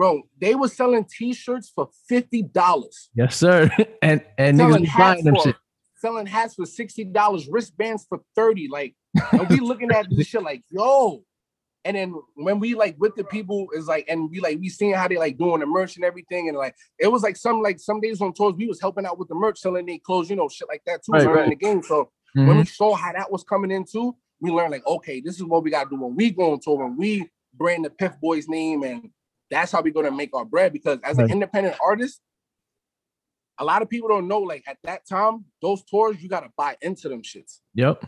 [0.00, 0.22] Bro.
[0.40, 3.70] They were selling T-shirts for fifty dollars, Yes, sir.
[4.02, 5.56] And and selling hats buying them for shit.
[5.96, 8.66] selling hats for sixty dollars, wristbands for thirty.
[8.66, 8.94] Like,
[9.32, 11.22] and we looking at this shit like, yo.
[11.84, 14.94] And then when we like with the people is like, and we like we seeing
[14.94, 17.78] how they like doing the merch and everything, and like it was like some like
[17.78, 20.36] some days on tours we was helping out with the merch, selling their clothes, you
[20.36, 21.48] know, shit like that too, Right, learning right.
[21.50, 21.82] the game.
[21.82, 22.60] So when Mhm.
[22.60, 25.70] we saw how that was coming into, we learned like, okay, this is what we
[25.70, 29.10] gotta do when we go on tour, when we brand the Piff Boys name, and
[29.50, 30.72] that's how we're gonna make our bread.
[30.72, 31.24] Because as Right.
[31.26, 32.20] an independent artist,
[33.58, 36.76] a lot of people don't know, like at that time, those tours, you gotta buy
[36.80, 37.60] into them shits.
[37.74, 38.06] Yep.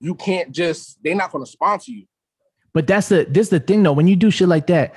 [0.00, 2.06] You can't just, they're not gonna sponsor you.
[2.74, 3.92] But that's the this the thing though.
[3.92, 4.94] When you do shit like that,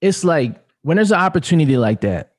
[0.00, 2.34] it's like when there's an opportunity like that,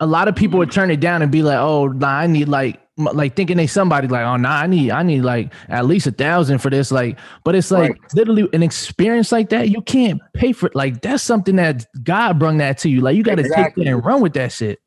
[0.00, 0.58] a lot of people mm-hmm.
[0.60, 3.66] would turn it down and be like, "Oh, nah, I need like like thinking they
[3.66, 6.92] somebody like, oh, nah, I need I need like at least a thousand for this."
[6.92, 8.14] Like, but it's like Right.
[8.14, 9.68] literally an experience like that.
[9.70, 10.74] You can't pay for it.
[10.74, 13.00] Like that's something that God brung that to you.
[13.00, 13.64] Like you got to Exactly.
[13.64, 14.78] take that and run with that shit.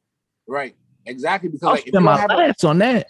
[0.48, 0.76] Right.
[1.06, 1.50] Exactly.
[1.50, 3.08] Because I'll like if you spend my have a, last on that.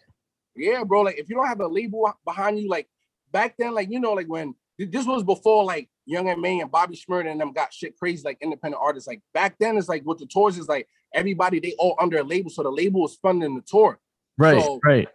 [0.55, 1.01] Yeah, bro.
[1.01, 2.87] Like if you don't have a label behind you, like
[3.31, 6.95] back then, like you know, like when this was before like Young M.A and Bobby
[6.95, 9.07] Shmurda and them got shit crazy, like independent artists.
[9.07, 12.23] Like back then, it's like with the tours is like everybody they all under a
[12.23, 13.99] label, so the label was funding the tour.
[14.37, 14.61] Right.
[14.61, 15.07] So- right.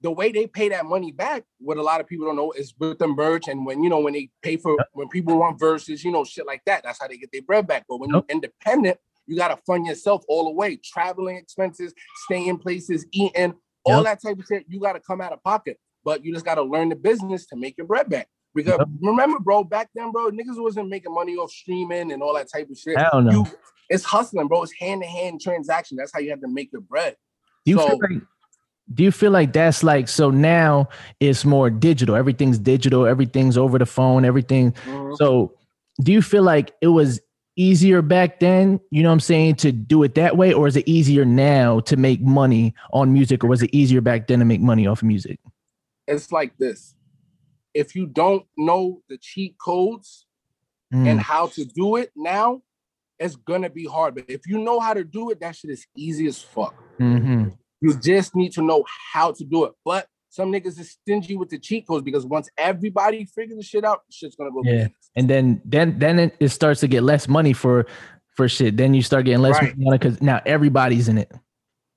[0.00, 2.74] The way they pay that money back, what a lot of people don't know, is
[2.78, 6.04] with the merch and when you know when they pay for when people want verses,
[6.04, 6.82] you know, shit like that.
[6.84, 7.86] That's how they get their bread back.
[7.88, 8.24] But when Yep.
[8.28, 11.94] you're independent, you gotta fund yourself all the way, traveling expenses,
[12.26, 13.54] staying places, eating,
[13.84, 14.04] all Yep.
[14.04, 14.66] that type of shit.
[14.68, 17.78] You gotta come out of pocket, but you just gotta learn the business to make
[17.78, 18.28] your bread back.
[18.54, 18.88] Because Yep.
[19.00, 22.68] remember, bro, back then, bro, niggas wasn't making money off streaming and all that type
[22.68, 22.98] of shit.
[23.14, 23.46] You,
[23.88, 24.64] it's hustling, bro.
[24.64, 25.96] It's hand to hand transaction.
[25.96, 27.16] That's how you have to make your bread.
[27.64, 28.22] Do you So- feel like
[28.92, 30.88] do you feel like that's like so now
[31.20, 35.16] it's more digital everything's digital everything's over the phone everything Mhm.
[35.16, 35.54] so
[36.02, 37.20] do you feel like it was
[37.56, 40.76] easier back then you know what i'm saying to do it that way or is
[40.76, 44.44] it easier now to make money on music or was it easier back then to
[44.44, 45.38] make money off of music
[46.06, 46.94] it's like this.
[47.72, 50.26] If you don't know the cheat codes
[50.92, 52.60] and Mm, how to do it now,
[53.18, 54.14] it's gonna be hard.
[54.14, 56.74] But if you know how to do it, that shit is easy as fuck.
[57.00, 57.56] mhm.
[57.80, 59.72] You just need to know how to do it.
[59.84, 63.84] But some niggas is stingy with the cheat codes because once everybody figures the shit
[63.84, 64.62] out, shit's gonna go.
[64.64, 64.72] Yeah.
[64.72, 64.92] bananas.
[65.16, 67.86] And then then then it, starts to get less money for
[68.36, 68.76] for shit.
[68.76, 69.74] Then you start getting less Right.
[69.76, 71.30] money because now everybody's in it.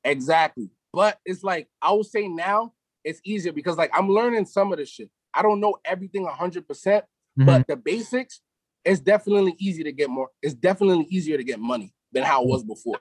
[0.04, 0.70] Exactly.
[0.94, 4.78] But it's like I would say now it's easier because like I'm learning some of
[4.78, 5.10] the shit.
[5.34, 7.06] I don't know everything 100 percent,
[7.40, 7.46] Mhm.
[7.46, 8.42] but the basics
[8.86, 10.30] it's definitely easy to get more.
[10.42, 13.00] It's definitely easier to get money than how it was before.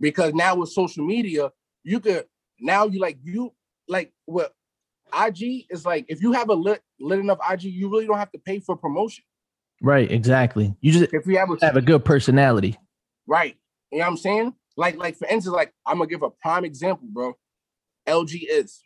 [0.00, 1.50] Because now with social media,
[1.84, 2.24] you could
[2.60, 3.52] now you like you
[3.88, 4.52] like what
[5.18, 8.30] IG is like if you have a lit lit enough IG, you really don't have
[8.32, 9.24] to pay for promotion.
[9.82, 10.74] Right, exactly.
[10.80, 12.78] You just If you have a have a good personality.
[13.26, 13.56] right,
[13.90, 14.54] you know what I'm saying?
[14.76, 17.34] Like, like for instance, like I'm gonna give a prime example, bro.
[18.06, 18.82] LG is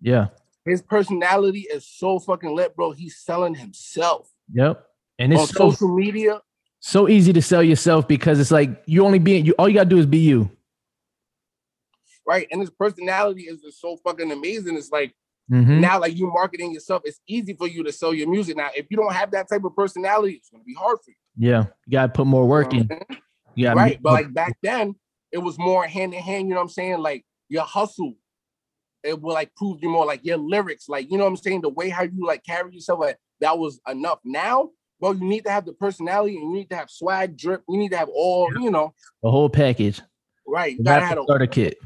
[0.00, 0.28] Yeah.
[0.64, 2.92] his personality is so fucking lit, bro.
[2.92, 4.84] He's selling himself Yep.
[5.18, 6.40] And on it's so social media.
[6.80, 9.88] so easy to sell yourself because it's like you only being you all you gotta
[9.88, 10.50] do is be you.
[12.26, 12.46] Right?
[12.50, 14.76] And his personality is just so fucking amazing.
[14.76, 15.14] It's like
[15.50, 15.80] Mhm.
[15.80, 18.56] now, like you marketing yourself, it's easy for you to sell your music.
[18.56, 21.16] Now, if you don't have that type of personality, it's gonna be hard for you.
[21.36, 21.64] Yeah.
[21.86, 22.78] You gotta put more work in.
[22.80, 23.22] know what I'm saying?
[23.54, 24.02] You gotta right?
[24.02, 24.94] But like back then,
[25.32, 26.48] it was more hand in hand.
[26.48, 26.98] You know what I'm saying?
[27.00, 28.14] Like your hustle,
[29.02, 30.06] it will like prove you more.
[30.06, 31.60] Like your lyrics, like you know what I'm saying.
[31.60, 34.20] The way how you like carry yourself, like that was enough.
[34.24, 37.62] Now, bro, you need to have the personality, and you need to have swag, drip.
[37.68, 40.00] You need to have all, you know, the whole package.
[40.46, 40.74] right?
[40.78, 41.78] You gotta rapper have a starter kit.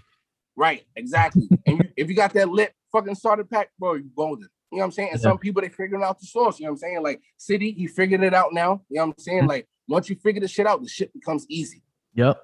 [0.58, 1.48] Right, exactly.
[1.66, 4.48] and you, if you got that lit fucking starter pack, bro, you golden.
[4.72, 5.10] You know what I'm saying?
[5.12, 5.22] And Yeah.
[5.30, 6.58] some people they figuring out the source.
[6.58, 7.02] You know what I'm saying?
[7.04, 8.82] Like City, he figured it out now.
[8.90, 9.44] You know what I'm saying?
[9.44, 9.48] Mhm.
[9.48, 11.82] Like once you figure the shit out, the shit becomes easy.
[12.14, 12.42] Yep.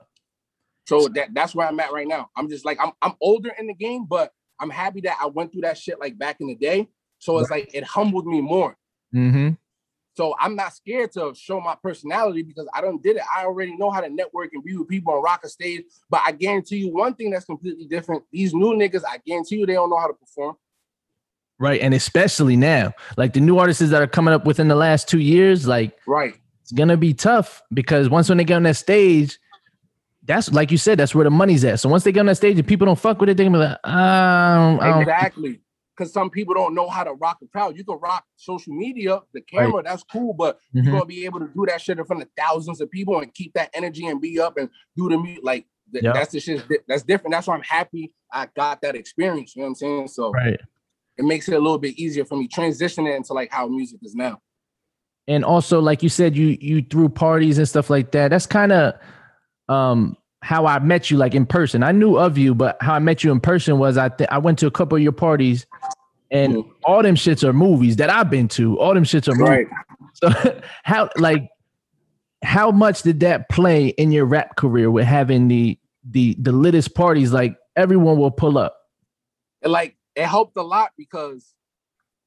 [0.87, 2.31] So that that's where I'm at right now.
[2.37, 5.50] I'm just like I'm I'm older in the game, but I'm happy that I went
[5.53, 6.88] through that shit like back in the day.
[7.18, 8.77] So it's like it humbled me more.
[9.14, 9.55] Mm-hmm.
[10.16, 13.22] So I'm not scared to show my personality because I don't did it.
[13.37, 15.83] I already know how to network and be with people and rock a stage.
[16.09, 18.22] But I guarantee you one thing that's completely different.
[18.33, 20.57] These new niggas, I guarantee you they don't know how to perform.
[21.59, 21.81] Right.
[21.81, 25.20] And especially now, like the new artists that are coming up within the last two
[25.20, 26.35] years, like Right.
[26.62, 29.38] it's gonna be tough because once when they get on that stage,
[30.24, 31.81] that's like you said, that's where the money's at.
[31.81, 33.59] So once they get on that stage and people don't fuck with it, they're gonna
[33.59, 35.61] be like, um, Exactly.
[35.96, 37.76] Because some people don't know how to rock a crowd.
[37.76, 40.85] You can rock social media, the camera, that's cool, but Mhm.
[40.85, 43.33] you're gonna be able to do that shit in front of thousands of people and
[43.33, 45.44] keep that energy and be up and do the music.
[45.44, 46.12] Like th- Yeah.
[46.12, 47.33] that's the shit that's different.
[47.33, 49.54] That's why I'm happy I got that experience.
[49.54, 50.09] You know what I'm saying?
[50.09, 50.59] So right.
[51.16, 54.14] it makes it a little bit easier for me transitioning into like how music is
[54.16, 54.40] now.
[55.28, 58.72] and also like you said you you threw parties and stuff like that that's kind
[58.72, 58.92] of
[59.70, 61.83] um how i met you like in person.
[61.83, 64.37] I knew of you but how i met you in person was i th- i
[64.37, 65.66] went to a couple of your parties
[66.30, 66.70] and Mhm.
[66.85, 68.78] all them shits are movies that i've been to.
[68.78, 69.66] All them shits are movies.
[70.22, 70.28] So
[70.85, 71.48] how like
[72.44, 75.78] how much did that play in your rap career with having the
[76.09, 77.33] the the littest parties?
[77.33, 78.76] Like everyone will pull up.
[79.62, 81.52] And like it helped a lot because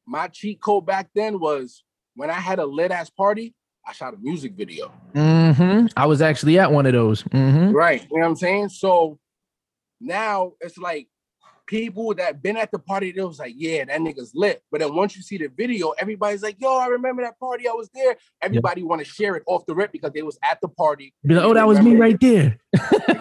[0.05, 1.83] my cheat code back then was
[2.15, 3.53] when I had a lit ass party,
[3.87, 4.91] I shot a music video.
[5.13, 8.01] hmm i was actually at one of those hmm Right.
[8.11, 8.69] You know what I'm saying?
[8.69, 9.19] So
[10.01, 11.07] now it's like
[11.67, 14.61] people that been at the party, they was like, yeah, that nigga's lit.
[14.71, 17.67] But then once you see the video, everybody's like, yo, I remember that party.
[17.67, 18.15] I was there.
[18.41, 21.13] Everybody want to share it off the rip because they was at the party.
[21.25, 22.57] Be like, oh that was me right there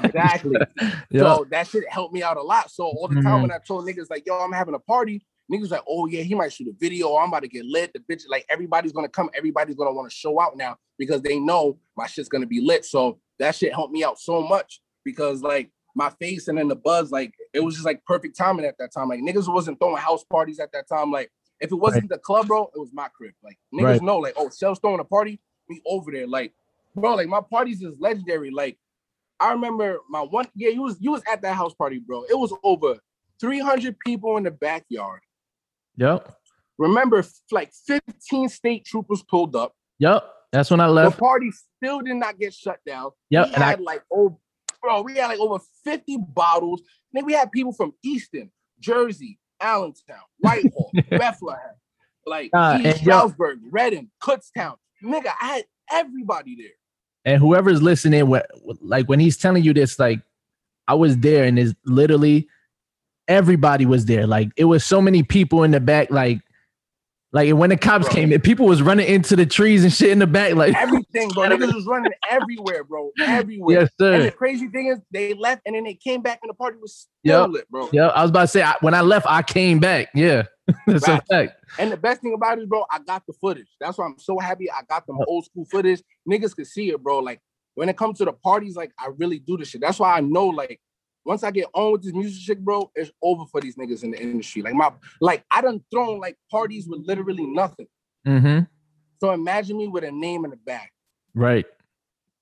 [0.05, 0.57] Exactly.
[1.11, 2.71] yeah So that shit helped me out a lot.
[2.71, 3.43] So all the time Mhm.
[3.43, 6.35] when I told niggas like, yo, I'm having a party, niggas like, oh yeah, he
[6.35, 7.17] might shoot a video.
[7.17, 7.93] I'm about to get lit.
[7.93, 9.31] The bitch, like everybody's gonna come.
[9.35, 12.85] Everybody's gonna want to show out now because they know my shit's gonna be lit.
[12.85, 16.77] So that shit helped me out so much because like my face and then the
[16.77, 19.09] buzz, like it was just like perfect timing at that time.
[19.09, 21.11] Like niggas wasn't throwing house parties at that time.
[21.11, 21.31] Like
[21.61, 23.33] if it wasn't the club, bro, it was my crib.
[23.43, 24.03] Like niggas Right.
[24.03, 26.27] know, like, oh, Shell's throwing a party, we over there.
[26.27, 26.53] Like,
[26.95, 28.51] bro, like my parties is legendary.
[28.51, 28.79] Like
[29.41, 32.25] I remember my one, yeah, you was you was at that house party, bro.
[32.29, 32.99] It was over
[33.41, 35.21] 300 people in the backyard.
[35.97, 36.33] Yep
[36.79, 39.73] Remember, like 15 state troopers pulled up.
[39.99, 41.17] Yep, that's when I left.
[41.17, 43.13] The party still did not get shut down.
[43.31, 44.39] Yep, we and I- like oh,
[44.83, 46.83] bro, we had like over 50 bottles.
[47.13, 51.77] Then we had people from Easton, Jersey, Allentown, Whitehall, Bethlehem,
[52.27, 54.77] like Nah, East and yo- Stroudsburg, Reading, Kutztown.
[55.03, 56.75] Nigga, I had everybody there.
[57.25, 58.51] And whoever's listening, what
[58.83, 60.21] like when he's telling you this, like
[60.87, 62.49] I was there, and it's literally
[63.29, 64.27] everybody was there.
[64.27, 66.41] Like it was so many people in the back, like
[67.33, 68.15] Like when the cops Bro.
[68.15, 70.55] came in, people was running into the trees and shit in the back.
[70.55, 71.45] Like Everything, bro.
[71.49, 73.11] Niggas was running everywhere, bro.
[73.21, 73.81] Everywhere.
[73.81, 74.15] yes, sir.
[74.15, 76.79] And the crazy thing is, they left and then they came back and the party
[76.81, 77.51] was still Yep.
[77.51, 77.89] lit, bro.
[77.93, 80.09] Yeah, I was about to say I, when I left, I came back.
[80.15, 80.45] Yeah,
[80.87, 81.53] that's a fact.
[81.79, 83.69] And the best thing about it, bro, I got the footage.
[83.81, 86.01] That's why I'm so happy I got the old school footage.
[86.31, 87.19] Niggas could see it, bro.
[87.19, 87.41] Like
[87.75, 89.81] when it comes to the parties, like I really do this shit.
[89.83, 90.81] That's why I know, like,
[91.27, 94.13] once I get on with this music shit, bro, it's over for these niggas in
[94.13, 94.63] the industry.
[94.63, 97.89] Like my, like I done thrown like parties with literally nothing.
[98.27, 98.61] Mm-hmm.
[99.21, 100.93] So imagine me with a name in the back.
[101.35, 101.67] Right.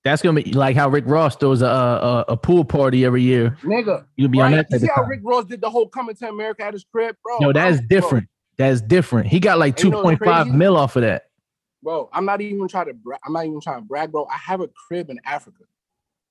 [0.03, 3.57] That's gonna be like how Rick Ross throws a a, a pool party every year.
[3.63, 4.67] Nigga, You'll be on that.
[4.69, 5.03] You see how.
[5.03, 7.39] Rick Ross did the whole coming to America at his crib, bro?
[7.39, 8.29] Yo, that's bro, different.
[8.57, 9.27] That's different.
[9.27, 11.23] He got like two you know what's point five mil off of that.
[11.81, 13.19] Bro, I'm not even trying to brag.
[13.25, 14.27] I'm not even trying to brag, bro.
[14.27, 15.63] I have a crib in Africa.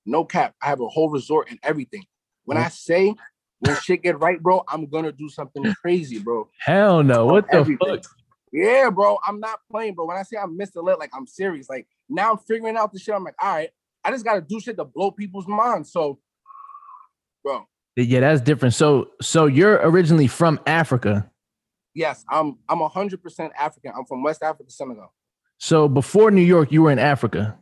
[0.05, 0.55] No cap.
[0.61, 2.05] I have a whole resort and everything.
[2.45, 3.13] When I say
[3.59, 6.47] when shit get right, bro, I'm gonna do something crazy, bro.
[6.59, 7.25] Hell no.
[7.25, 7.87] What the Everything.
[7.97, 8.03] fuck?
[8.51, 9.17] Yeah, bro.
[9.25, 10.05] I'm not playing, bro.
[10.05, 10.83] When I say I'm Mr.
[10.83, 11.69] Lit, like I'm serious.
[11.69, 13.15] Like now I'm figuring out the shit.
[13.15, 13.69] I'm like, all right,
[14.03, 15.91] I just gotta do shit to blow people's minds.
[15.91, 16.19] So,
[17.43, 18.73] bro, Yeah, that's different.
[18.75, 21.29] So so you're originally from Africa.
[21.93, 23.91] yes, I'm I'm hundred percent African.
[23.97, 25.11] I'm from West Africa, Senegal.
[25.57, 27.57] So before New York, you were in Africa.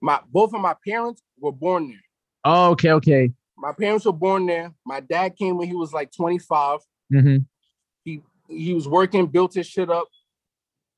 [0.00, 2.00] My both of my parents were born there.
[2.44, 3.32] Oh, okay, okay.
[3.60, 4.72] My parents were born there.
[4.86, 6.80] My dad came when he was like 25.
[7.12, 7.36] Mm-hmm.
[8.04, 10.08] He he was working, built his shit up,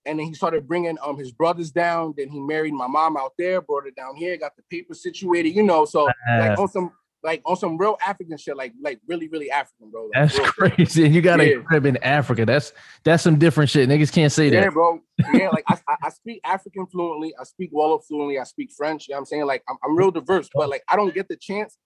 [0.07, 2.15] and then he started bringing um his brothers down.
[2.17, 5.51] Then he married my mom out there, brought her down here, got the paper situated,
[5.51, 5.85] you know.
[5.85, 6.93] So like on some
[7.25, 10.09] like on some real African shit, like like really really African, bro.
[10.15, 11.09] Like, That's crazy.
[11.09, 11.63] You got a Yeah.
[11.63, 12.47] crib in Africa.
[12.47, 12.73] That's
[13.05, 13.89] that's some different shit.
[13.89, 14.57] Niggas can't say that.
[14.57, 14.73] Yeah, that.
[14.73, 15.01] bro.
[15.35, 17.35] Yeah, like I, I, I speak African fluently.
[17.39, 18.39] I speak Wolof fluently.
[18.39, 19.09] I speak French.
[19.09, 19.47] You know what I'm saying?
[19.47, 21.77] Like I'm, I'm real diverse, but like I don't get the chance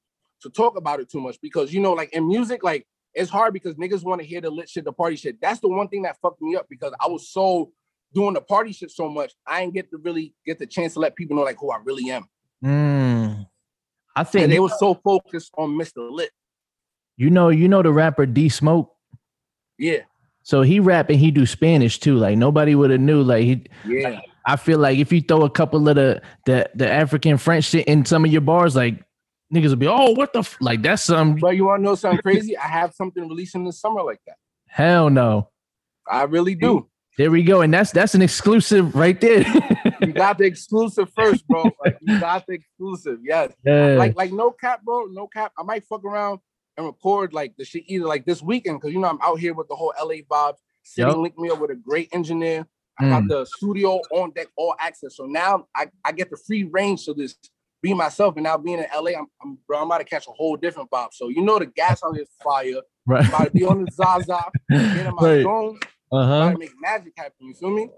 [0.43, 3.53] to talk about it too much because you know, like in music, like it's hard
[3.53, 5.41] because niggas want to hear the lit shit, the party shit.
[5.41, 7.73] That's the one thing that fucked me up because I was so
[8.13, 9.33] doing the party shit so much.
[9.47, 11.79] I didn't get to really get the chance to let people know like who I
[11.83, 12.29] really am.
[12.65, 13.47] Mm.
[14.15, 16.11] I think And they were so focused on Mr.
[16.11, 16.31] Lit.
[17.17, 18.93] you know you know the rapper D Smoke.
[19.79, 20.01] Yeah,
[20.43, 22.17] So he rap and he do Spanish too.
[22.17, 23.23] Like nobody would have knew.
[23.23, 24.21] Like he, yeah.
[24.47, 27.87] I feel like if you throw a couple of the the the African French shit
[27.87, 29.03] in some of your bars, like
[29.55, 30.57] niggas will be, oh, what the f-?
[30.61, 32.57] like that's some But you want to know something crazy?
[32.57, 34.37] I have something releasing this summer like that.
[34.69, 35.51] hell no.
[36.11, 36.89] I really do.
[37.19, 39.45] There we go, and that's that's an exclusive right there.
[40.03, 41.71] You got the exclusive first, bro.
[41.83, 43.19] Like you got the exclusive.
[43.25, 43.53] Yes.
[43.65, 43.97] yeah.
[43.97, 45.07] Like, like no cap, bro.
[45.07, 45.53] No cap.
[45.59, 46.41] I might fuck around
[46.77, 49.55] and record like the shit either like this weekend because you know I'm out here
[49.55, 50.59] with the whole LA vibes.
[50.83, 51.17] City Yup.
[51.17, 52.67] linked me up with a great engineer.
[53.01, 53.09] I Mm.
[53.11, 55.17] got the studio on deck, all access.
[55.17, 57.35] So now I, I get the free range to this
[57.87, 58.35] be myself.
[58.37, 60.91] And now being in LA, I'm, I'm bro, I'm about to catch a whole different
[60.91, 61.09] vibe.
[61.13, 62.81] So you know the gas out here is fire.
[63.07, 63.23] right.
[63.25, 65.43] I'm about to be on the Zaza, get in my Right.
[65.43, 65.79] zone,
[66.13, 66.53] Uh about huh.
[66.53, 67.33] to make magic happen.
[67.47, 67.89] You feel me?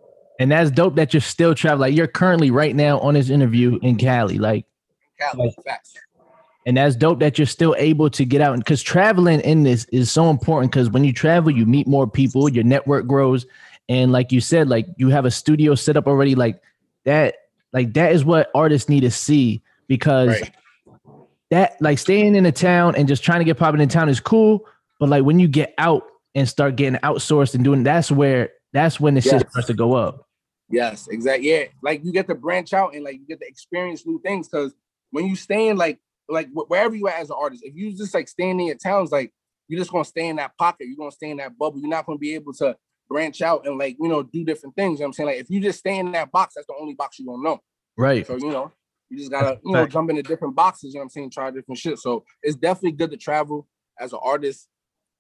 [0.41, 1.91] And that's dope that you're still traveling.
[1.91, 4.39] Like you're currently right now on this interview in Cali.
[4.39, 4.67] Like,
[5.19, 5.95] Cali, facts.
[6.67, 8.57] and that's dope that you're still able to get out.
[8.59, 10.71] Because traveling in this is so important.
[10.71, 13.47] Because when you travel, you meet more people, your network grows,
[13.89, 16.35] and like you said, like you have a studio set up already.
[16.37, 16.61] Like
[17.05, 17.35] that,
[17.73, 20.55] like that is what artists need to see because Right.
[21.51, 24.21] that like staying in a town and just trying to get popping in town is
[24.21, 24.67] cool.
[25.01, 29.01] But like when you get out and start getting outsourced and doing that's where that's
[29.01, 30.27] when the shit starts to go up.
[30.71, 31.51] Yes, exactly.
[31.51, 34.49] Yeah, like you get to branch out and like you get to experience new things
[34.49, 34.75] because
[35.11, 35.99] when you stay in like
[36.29, 39.11] like wherever you at as an artist, if you just like staying in your towns,
[39.11, 39.33] like
[39.69, 40.87] you're just gonna stay in that pocket.
[40.87, 41.79] You're gonna stay in that bubble.
[41.79, 42.77] You're not gonna be able to
[43.09, 44.99] branch out and like you know do different things.
[44.99, 46.75] You know what I'm saying like if you just stay in that box, that's the
[46.79, 47.61] only box you're gonna know.
[47.97, 48.27] Right.
[48.27, 48.71] So you know
[49.11, 50.93] you just gotta you know jump into different boxes.
[50.93, 51.31] You know what I'm saying?
[51.31, 51.99] Try different shit.
[51.99, 53.67] So it's definitely good to travel
[53.99, 54.69] as an artist.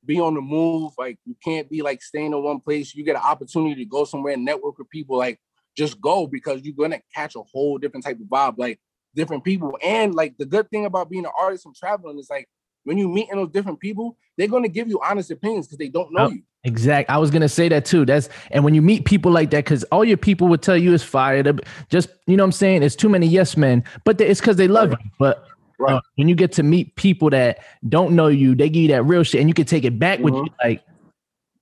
[0.04, 0.92] Be on the move.
[0.98, 2.94] Like you can't be like staying in one place.
[2.94, 5.16] You get an opportunity to go somewhere and network with people.
[5.16, 5.40] Like
[5.76, 8.78] just go because you're gonna catch a whole different type of vibe, like
[9.14, 9.78] different people.
[9.82, 12.48] And like the good thing about being an artist and traveling is like
[12.88, 15.88] when you meet in those different people, they're gonna give you honest opinions because they
[15.90, 16.32] don't know Yep.
[16.32, 16.42] you.
[16.64, 17.10] Exact.
[17.10, 18.06] I was gonna say that too.
[18.06, 20.94] That's and when you meet people like that, because all your people would tell you
[20.94, 21.42] is fire.
[21.42, 21.54] They're
[21.90, 22.82] Just you know what I'm saying.
[22.82, 24.96] It's too many yes men, but it's because they love you.
[25.18, 25.44] But
[25.78, 25.94] Right.
[25.94, 29.02] uh, when you get to meet people that don't know you, they give you that
[29.04, 30.46] real shit, and you can take it back with Mhm.
[30.46, 30.52] you.
[30.64, 30.82] Like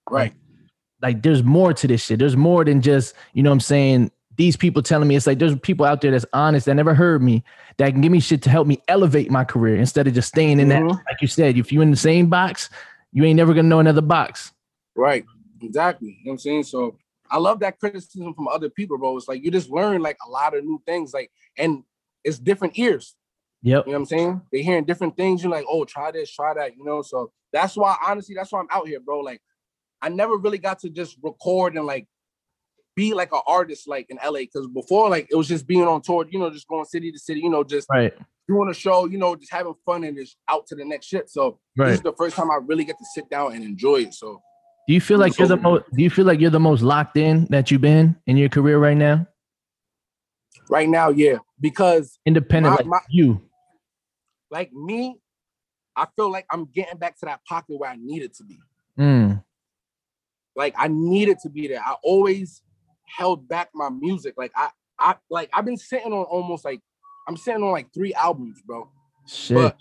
[0.08, 0.32] Right.
[1.02, 2.18] like there's more to this shit.
[2.20, 4.10] There's more than just you know what I'm saying.
[4.36, 7.22] These people telling me it's like there's people out there that's honest that never heard
[7.22, 7.42] me
[7.78, 10.60] that can give me shit to help me elevate my career instead of just staying
[10.60, 10.82] in that.
[10.82, 10.90] Mhm.
[10.90, 12.70] Like you said, if you're in the same box,
[13.12, 14.52] you ain't never gonna know another box.
[14.94, 15.24] Right.
[15.62, 16.08] Exactly.
[16.08, 16.62] You know what I'm saying?
[16.64, 16.98] So
[17.30, 19.16] I love that criticism from other people, bro.
[19.16, 21.82] It's like you just learn like a lot of new things, like, and
[22.24, 23.14] it's different ears.
[23.62, 23.86] Yep.
[23.86, 24.42] You know what I'm saying?
[24.52, 25.42] They're hearing different things.
[25.42, 27.02] You're like, oh, try this, try that, you know.
[27.02, 29.20] So that's why honestly, that's why I'm out here, bro.
[29.20, 29.40] Like,
[30.02, 32.06] I never really got to just record and like
[32.96, 34.40] be like an artist like in LA.
[34.52, 37.18] Cause before like it was just being on tour, you know, just going city to
[37.18, 38.12] city, you know, just right.
[38.48, 41.30] doing a show, you know, just having fun and just out to the next shit.
[41.30, 41.88] So Right.
[41.90, 44.14] this is the first time I really get to sit down and enjoy it.
[44.14, 44.40] So
[44.88, 45.84] Do you feel like you're the most?
[45.94, 48.78] Do you feel like you're the most locked in that you've been in your career
[48.78, 49.26] right now?
[50.68, 53.40] right now, yeah, because Independent, My- like my- you.
[54.50, 55.20] like me,
[55.94, 58.58] I feel like I'm getting back to that pocket where I needed to be.
[58.98, 59.44] Mm,
[60.56, 61.80] Like I needed to be there.
[61.84, 62.62] I always
[63.06, 64.34] held back my music.
[64.36, 66.80] Like I, I like I've been sitting on almost like
[67.28, 68.88] I'm sitting on like three albums, bro.
[69.26, 69.56] shit.
[69.56, 69.76] But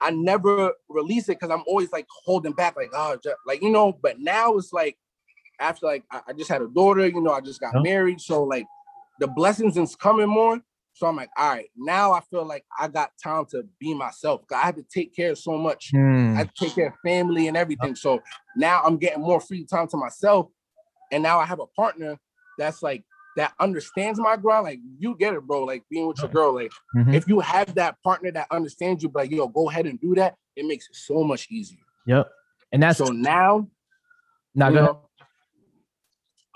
[0.00, 3.98] I never release it because I'm always like holding back, like oh, like you know.
[4.00, 4.96] But now it's like
[5.58, 8.42] after like I, I just had a daughter, you know, I just got married, so
[8.44, 8.66] like
[9.20, 10.60] the blessings is coming more.
[10.92, 14.42] So I'm like, all right, now I feel like I got time to be myself.
[14.50, 15.90] I have to take care of so much.
[15.94, 17.94] I Mm, had to take care of family and everything.
[17.94, 18.22] So
[18.56, 20.48] now I'm getting more free time to myself,
[21.12, 22.18] and now I have a partner
[22.58, 23.04] that's like
[23.36, 24.64] that understands my grind.
[24.64, 25.64] Like you get it, bro.
[25.64, 27.14] Like being with your girl, like mhm.
[27.14, 30.14] if you have that partner that understands you, but like, yo, go ahead and do
[30.16, 31.78] that, it makes it so much easier.
[32.06, 32.28] Yep.
[32.72, 33.68] And that's so now,
[34.54, 35.00] not you know,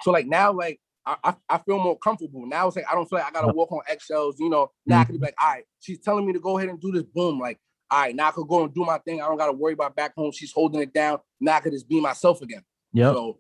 [0.03, 2.46] so like now, like I, I, feel more comfortable.
[2.46, 4.70] Now it's like I don't feel like I gotta walk on eggshells, you know.
[4.86, 6.92] Now I can be like, all right, she's telling me to go ahead and do
[6.92, 7.38] this, boom.
[7.38, 7.59] Like,
[7.90, 9.20] all right, now I could go and do my thing.
[9.20, 10.32] I don't gotta worry about back home.
[10.32, 11.18] She's holding it down.
[11.40, 12.62] Now I could just be myself again.
[12.92, 13.12] Yeah.
[13.12, 13.38] So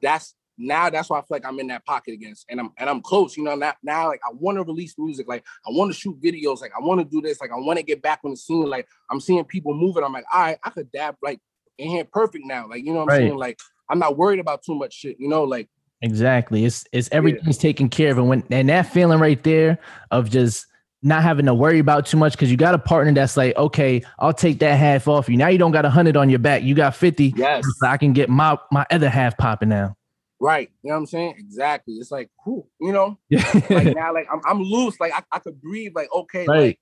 [0.00, 2.88] that's now that's why I feel like I'm in that pocket again, and I'm and
[2.90, 3.36] I'm close.
[3.36, 6.20] You know, now, now like I want to release music, like I want to shoot
[6.20, 8.36] videos, like I want to do this, like I want to get back on the
[8.36, 8.66] scene.
[8.68, 10.04] Like I'm seeing people moving.
[10.04, 11.40] I'm like, all right, I could dab like
[11.78, 12.68] in here perfect now.
[12.68, 13.16] Like you know what I'm Right.
[13.18, 13.36] saying?
[13.36, 13.58] Like
[13.88, 15.16] I'm not worried about too much shit.
[15.18, 15.68] You know, like
[16.02, 16.64] Exactly.
[16.64, 19.78] It's it's everything's taken care of, and when and that feeling right there
[20.10, 20.66] of just
[21.02, 24.02] not having to worry about too much because you got a partner that's like, okay,
[24.18, 25.36] I'll take that half off you.
[25.36, 26.62] Now you don't got a hundred on your back.
[26.62, 27.32] You got fifty.
[27.36, 29.96] yes, So I can get my my other half popping now.
[30.40, 30.70] Right.
[30.82, 31.34] You know what I'm saying?
[31.38, 31.94] Exactly.
[31.94, 33.18] It's like, whew, you know,
[33.70, 34.98] like now, like I'm I'm loose.
[34.98, 35.92] Like I, I could breathe.
[35.94, 36.60] Like okay, Right.
[36.60, 36.80] like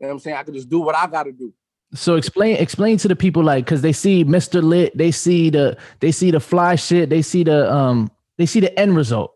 [0.00, 0.36] you know what I'm saying?
[0.36, 1.52] I could just do what I got to do.
[1.92, 4.62] So explain explain to the people like because they see Mr.
[4.62, 8.60] Lit, they see the they see the fly shit, they see the um they see
[8.60, 9.34] the end result.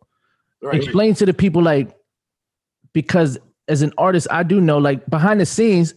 [0.62, 0.76] Right.
[0.76, 1.94] Explain to the people like
[2.92, 3.38] because
[3.68, 5.94] as an artist, I do know like behind the scenes,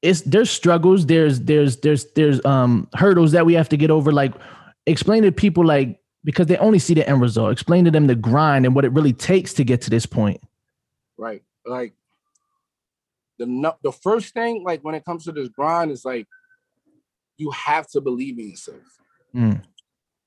[0.00, 4.10] it's there's struggles, there's there's there's there's um hurdles that we have to get over.
[4.12, 4.32] Like
[4.86, 7.50] explain to people like because they only see the end result.
[7.50, 10.42] Explain to them the grind and what it really takes to get to this point.
[11.16, 11.42] right?
[11.64, 11.94] Like
[13.38, 16.26] the the first thing, like when it comes to this grind, is like
[17.38, 18.82] you have to believe in yourself.
[19.34, 19.62] Mm.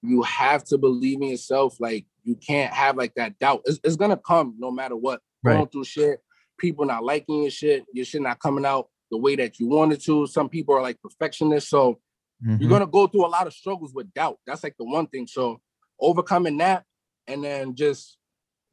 [0.02, 1.80] You have to believe in yourself.
[1.80, 3.62] Like you can't have like that doubt.
[3.66, 5.22] It's, it's gonna come no matter what.
[5.43, 5.54] Right.
[5.56, 6.20] Going through shit,
[6.58, 10.02] people not liking your shit, your shit not coming out the way that you wanted
[10.06, 10.26] to.
[10.26, 11.99] Some people are like perfectionists, so
[12.43, 12.60] Mhm.
[12.60, 14.39] you're gonna go through a lot of struggles with doubt.
[14.47, 15.28] That's like the one thing.
[15.28, 15.62] So
[16.02, 16.84] overcoming that
[17.28, 18.18] and then just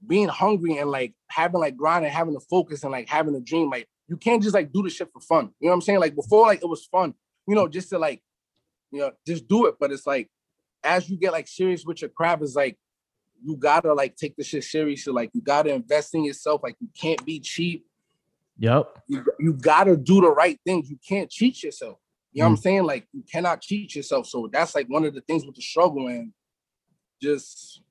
[0.07, 3.41] being hungry and like having like grind and having a focus and like having a
[3.41, 3.70] dream.
[3.70, 5.51] Like you can't just like do the shit for fun.
[5.61, 6.01] You know what I'm saying?
[6.01, 7.14] Like before, like it was fun,
[7.47, 8.22] you know, just to like,
[8.91, 9.74] you know, just do it.
[9.79, 10.29] But it's like
[10.83, 12.79] as you get like serious with your craft, it's like
[13.45, 15.12] you gotta like take the shit seriously.
[15.12, 16.62] Like you gotta invest in yourself.
[16.62, 17.85] Like you can't be cheap.
[18.59, 19.03] Yep.
[19.07, 20.91] You, you gotta do the right things.
[20.91, 21.99] You can't cheat yourself.
[22.33, 22.62] You know what I'm mm.
[22.62, 22.85] saying?
[22.85, 24.26] Like you cannot cheat yourself.
[24.26, 26.33] So that's like one of the things with the struggle and
[27.21, 27.83] just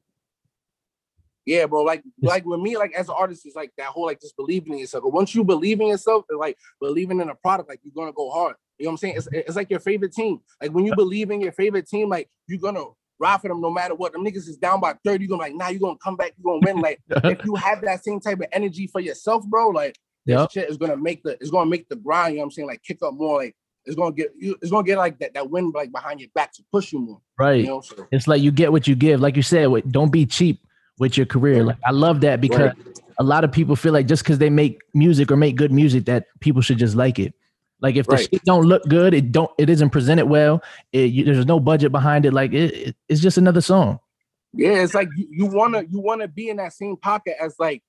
[1.48, 1.82] yeah, bro.
[1.84, 4.74] Like like with me, like as an artist, it's like that whole like just believing
[4.74, 5.04] in yourself.
[5.04, 8.12] But once you believe in yourself, it's like believing in a product, like you're gonna
[8.12, 8.56] go hard.
[8.78, 9.14] You know what I'm saying?
[9.18, 10.42] It's, it's like your favorite team.
[10.62, 12.84] Like when you believe in your favorite team, like you're gonna
[13.18, 14.12] ride for them no matter what.
[14.12, 15.24] Them niggas is down by 30.
[15.24, 16.82] You're gonna like, nah, you're gonna come back, you're gonna win.
[16.82, 20.52] Like if you have that same type of energy for yourself, bro, like this Yep.
[20.52, 22.68] shit is gonna make the it's gonna make the grind, you know what I'm saying?
[22.68, 23.56] Like kick up more, like
[23.88, 26.52] it's gonna get you it's gonna get like that that wind like behind your back
[26.54, 27.22] to push you more.
[27.40, 27.62] Right.
[27.62, 29.20] You know, so It's like you get what you give.
[29.22, 30.60] Like you said, don't be cheap
[31.00, 31.64] with your career.
[31.64, 33.00] Like I love that because Right.
[33.20, 36.06] a lot of people feel like just because they make music or make good music
[36.06, 37.34] that people should just like it.
[37.80, 38.28] Like if the Right.
[38.32, 40.62] shit don't look good, it don't it isn't presented well.
[40.92, 42.34] It, you, there's no budget behind it.
[42.34, 44.00] Like it, it- it's just another song.
[44.54, 47.84] Yeah, it's like you, you wanna you wanna be in that same pocket as like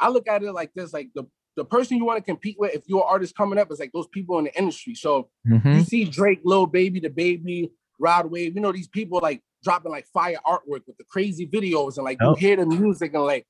[0.00, 1.24] I look at it like this, like the
[1.56, 3.92] the person you want to compete with if you're an artist coming up is like
[3.92, 4.94] those people in the industry.
[4.94, 5.76] So Mhm.
[5.78, 9.92] you see Drake, Lil Baby, the baby, Rod Wave, you know, these people like dropping
[9.92, 12.28] like fire artwork with the crazy videos and like Yep.
[12.30, 13.46] you hear the music and like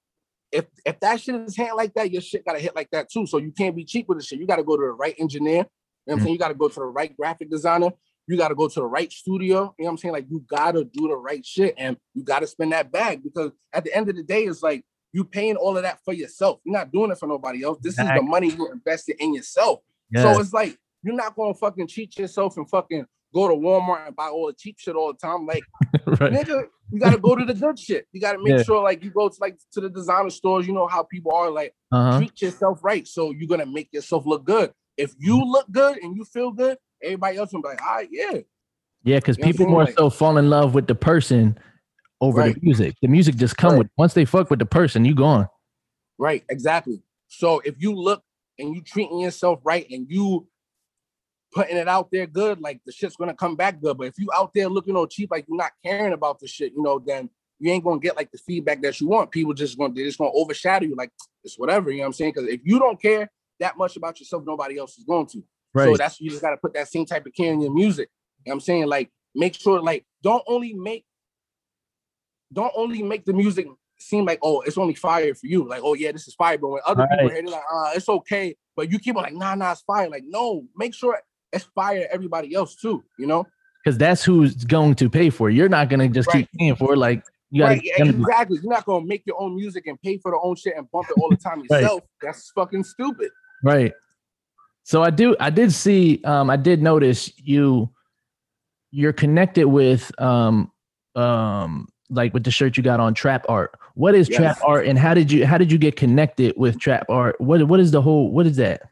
[0.51, 3.27] if if that shit is hitting like that, your shit gotta hit like that too.
[3.27, 4.39] So you can't be cheap with the shit.
[4.39, 5.53] You gotta go to the right engineer.
[5.55, 5.65] You know
[6.05, 6.23] what I'm Mm.
[6.25, 6.33] saying?
[6.35, 7.91] You gotta go to the right graphic designer.
[8.27, 9.75] You gotta go to the right studio.
[9.79, 10.13] You know what I'm saying?
[10.13, 13.85] Like you gotta do the right shit and you gotta spend that bag because at
[13.85, 16.61] the end of the day, it's like you paying all of that for yourself.
[16.65, 17.79] You're not doing it for nobody else.
[17.83, 19.81] This is the money you invested in yourself.
[20.11, 20.23] Yes.
[20.23, 23.05] So it's like you're not gonna fucking cheat yourself and fucking
[23.35, 25.47] go to Walmart and buy all the cheap shit all the time.
[25.47, 25.63] Like,
[26.07, 26.33] right.
[26.33, 28.07] nigga, you gotta go to the good shit.
[28.13, 28.63] You gotta make Yeah.
[28.63, 30.67] sure like you go to like to the designer stores.
[30.67, 32.19] You know how people are like Uh-huh.
[32.19, 33.07] treat yourself right.
[33.09, 34.73] So you're gonna make yourself look good.
[34.97, 38.09] If you look good and you feel good, everybody else will be like, all right,
[38.11, 38.39] yeah.
[39.05, 40.95] Yeah, because You know what I'm people more Like- so fall in love with the
[40.95, 41.59] person
[42.23, 42.55] over Right.
[42.55, 42.95] the music.
[43.03, 43.79] The music just come Right.
[43.81, 45.49] with once they fuck with the person, you gone.
[46.19, 47.03] Right, exactly.
[47.27, 48.23] So if you look
[48.59, 50.47] and you treating yourself right and you
[51.53, 53.99] putting it out there good, like the shit's gonna come back good.
[53.99, 56.73] But if you out there looking all cheap, like you're not caring about the shit,
[56.73, 59.31] you know, then you ain't gonna get like the feedback that you want.
[59.33, 61.11] People just gonna they're just gonna overshadow you, like
[61.43, 62.33] it's whatever, you know what I'm saying?
[62.35, 65.43] Because if you don't care that much about yourself, nobody else is going to.
[65.75, 65.87] Right.
[65.87, 68.09] So that's you just gotta put that same type of care in your music.
[68.45, 68.87] You know what I'm saying?
[68.87, 71.05] Like make sure like don't only make
[72.53, 73.67] don't only make the music
[73.99, 75.67] seem like oh it's only fire for you.
[75.69, 76.59] Like, oh yeah, this is fire.
[76.59, 77.35] But when other people Right.
[77.37, 78.57] hear it, like, uh, it's okay.
[78.77, 80.09] But you keep on like, nah, nah, it's fire.
[80.09, 81.19] Like, no, make sure
[81.53, 83.47] it's fire to everybody else too, you know?
[83.85, 85.55] because that's who's going to pay for it.
[85.55, 86.49] You're not gonna just Right.
[86.51, 86.99] keep paying for it.
[86.99, 88.59] Like you gotta right, yeah, exactly.
[88.63, 91.09] You're not gonna make your own music and pay for the own shit and bump
[91.11, 91.83] it all the time Right.
[91.83, 92.03] yourself.
[92.21, 93.31] That's fucking stupid.
[93.65, 93.93] Right.
[94.85, 97.91] So I do I did see um I did notice you
[98.91, 100.71] you're connected with um
[101.15, 103.75] um like with the shirt you got on trap art.
[103.95, 107.07] What is trap art and how did you how did you get connected with trap
[107.09, 107.41] art?
[107.41, 108.83] What what is the whole what is that?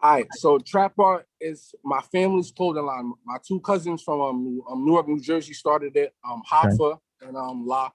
[0.00, 3.12] All right, so Trap Art is my family's clothing line.
[3.24, 6.12] My two cousins from um, um, Newark, New Jersey started it.
[6.28, 7.90] Um, Hoffa and um La.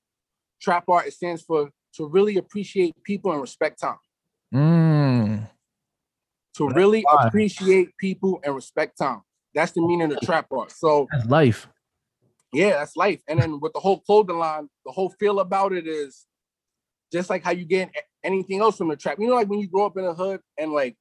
[0.62, 3.98] Trap Art it stands for to really appreciate people and respect time.
[4.54, 5.50] Mm,
[6.56, 9.22] To really appreciate people and respect time.
[9.54, 10.72] That's the meaning of Trap Art.
[10.72, 11.68] So that's life.
[12.58, 13.22] Yeah, that's life.
[13.28, 16.26] And then with the whole clothing line, the whole feel about it is
[17.12, 17.92] just like how you get
[18.24, 19.18] anything else from the trap.
[19.20, 20.96] You know, like when you grow up in a hood and like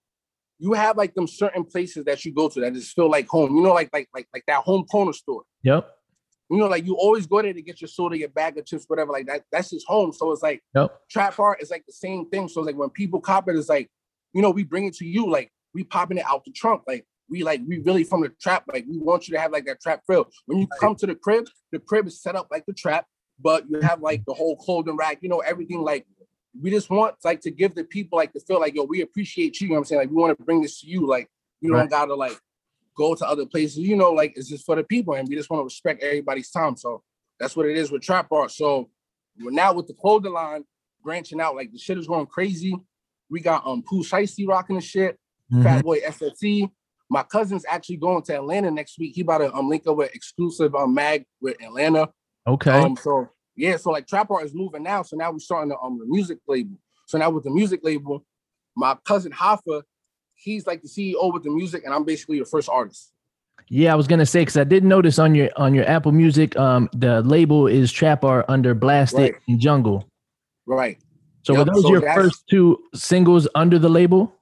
[0.58, 3.56] you have like them certain places that you go to that just feel like home.
[3.56, 5.44] You know, like like like like that home corner store.
[5.62, 5.88] Yep.
[6.50, 8.84] You know, like you always go there to get your soda, your bag of chips,
[8.86, 9.10] whatever.
[9.10, 10.12] Like that, that's just home.
[10.12, 11.00] So it's like Yep.
[11.10, 12.48] trap art is like the same thing.
[12.48, 13.88] So it's like when people cop it, it's like,
[14.34, 16.82] you know, we bring it to you, like we popping it out the trunk.
[16.86, 18.64] Like we like we really from the trap.
[18.72, 20.28] Like we want you to have like that trap feel.
[20.46, 23.06] When you come to the crib, the crib is set up like the trap,
[23.40, 26.06] but you have like the whole clothing rack, you know, everything like
[26.60, 29.60] we just want like to give the people like to feel like yo, we appreciate
[29.60, 29.66] you.
[29.66, 30.00] You know what I'm saying?
[30.02, 31.06] Like we want to bring this to you.
[31.06, 31.28] Like
[31.60, 31.80] you Right.
[31.80, 32.38] don't gotta like
[32.96, 35.50] go to other places, you know, like it's just for the people, and we just
[35.50, 36.76] want to respect everybody's time.
[36.76, 37.02] So
[37.38, 38.50] that's what it is with trap art.
[38.52, 38.88] So
[39.38, 40.64] we're now with the clothing line
[41.02, 42.74] branching out, like the shit is going crazy.
[43.28, 45.18] We got um Pooh Shiesty rocking the shit,
[45.52, 45.62] Mhm.
[45.62, 46.70] Fat Boy SFT.
[47.08, 49.14] My cousin's actually going to Atlanta next week.
[49.14, 52.10] He about to um link up with exclusive um mag with Atlanta.
[52.46, 52.70] Okay.
[52.70, 55.02] Um, so yeah, so like trap art is moving now.
[55.02, 56.76] So now we're starting the um the music label.
[57.06, 58.24] So now with the music label,
[58.76, 59.82] my cousin Hoffa,
[60.34, 63.12] he's like the CEO with the music, and I'm basically the first artist.
[63.68, 66.56] Yeah, I was gonna say because I did notice on your on your Apple Music,
[66.56, 69.34] um, the label is trap art under Blasted Right.
[69.48, 70.08] and Jungle.
[70.66, 70.98] Right.
[71.42, 74.35] So were those so your first two singles under the label?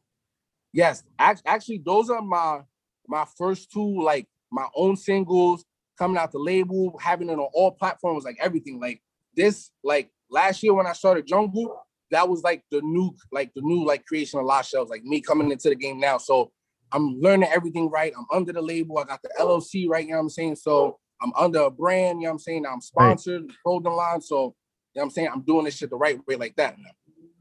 [0.75, 2.63] Yes, actually, those are my
[3.07, 5.65] my first two like my own singles
[5.97, 8.81] coming out the label, having it on all platforms, like everything.
[8.81, 9.01] Like
[9.37, 13.63] this, like last year when I started Jungle, that was like the new like the
[13.63, 16.19] new like creation of Lost Shells, like me coming into the game now.
[16.19, 16.51] So
[16.91, 18.13] I'm learning everything right.
[18.19, 18.99] I'm under the label.
[18.99, 20.05] I got the LLC right.
[20.05, 20.57] You know what I'm saying?
[20.57, 22.21] So I'm under a brand.
[22.21, 22.67] You know what I'm saying?
[22.67, 24.21] I'm sponsored, clothing line.
[24.21, 24.53] So you know
[24.95, 25.29] what I'm saying?
[25.33, 26.77] I'm doing this shit the right way, like that.
[26.79, 26.91] Now.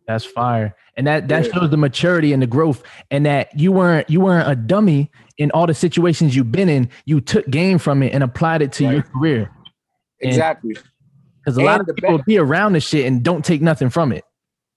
[0.08, 1.51] That's fire, and that that Yeah.
[1.54, 5.49] shows the maturity and the growth, and that you weren't you weren't a dummy in
[5.51, 6.89] all the situations you've been in.
[7.06, 9.49] You took game from it and applied it to your career.
[10.22, 10.76] And- Exactly.
[11.43, 14.12] Because a lot of people best- be around the shit and don't take nothing from
[14.14, 14.24] it.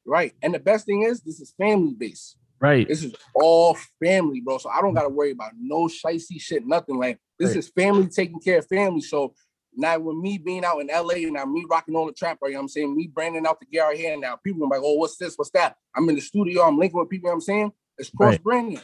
[0.04, 0.32] Right.
[0.42, 2.36] And the best thing is this is family based.
[2.60, 2.88] Right.
[2.88, 4.58] This is all family, bro.
[4.58, 6.96] So I don't gotta worry about no shicey shit, nothing.
[6.96, 7.58] Like this Right.
[7.58, 9.00] is family taking care of family.
[9.02, 9.34] So
[9.76, 12.48] now with me being out in LA and now me rocking all the trap, right?
[12.48, 12.96] You know what I'm saying?
[12.96, 14.36] Me branding out the right here now.
[14.36, 15.36] People are like, oh, what's this?
[15.36, 15.76] What's that?
[15.94, 17.72] I'm in the studio, I'm linking with people, you know what I'm saying?
[17.98, 18.42] It's cross Right.
[18.42, 18.80] branding.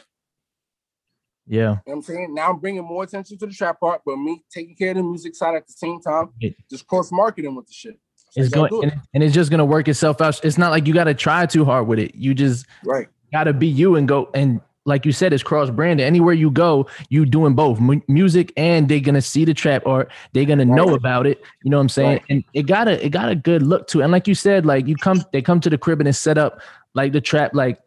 [1.47, 1.65] You Yeah.
[1.65, 2.33] know what I'm saying?
[2.33, 5.03] Now I'm bringing more attention to the trap part, but me taking care of the
[5.03, 7.99] music side at the same time, It- just cross marketing with the shit.
[8.35, 8.91] It's That's going it.
[8.93, 10.43] and, and it's just gonna work itself out.
[10.43, 12.15] It's not like you gotta try too hard with it.
[12.15, 13.07] You just Right.
[13.31, 16.05] gotta be you and go and like you said, it's cross branded.
[16.05, 20.07] Anywhere you go, you doing both mu- music and they're gonna see the trap or
[20.33, 21.41] they're gonna know about it.
[21.63, 22.09] You know what I'm saying?
[22.09, 22.23] Right.
[22.29, 24.03] And it got a it got a good look to it.
[24.03, 26.37] And like you said, like you come they come to the crib and it's set
[26.37, 26.61] up
[26.93, 27.51] like the trap.
[27.53, 27.79] Like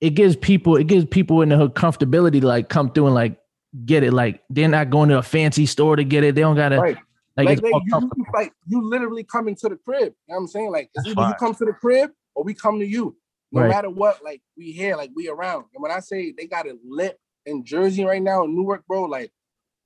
[0.00, 3.14] it gives people it gives people in the hood comfortability to like come through and
[3.14, 3.36] like
[3.84, 4.12] get it.
[4.12, 6.36] Like they're not going to a fancy store to get it.
[6.36, 6.96] They don't gotta Right.
[7.36, 10.02] like, Like, you, like you literally come into the crib.
[10.02, 10.70] You know what I'm saying?
[10.70, 13.16] Like it's either you come to the crib or we come to you.
[13.54, 13.68] No Right.
[13.70, 15.66] matter what, like we here, like we around.
[15.74, 19.04] And when I say they got it lit in Jersey right now in Newark, bro,
[19.04, 19.30] like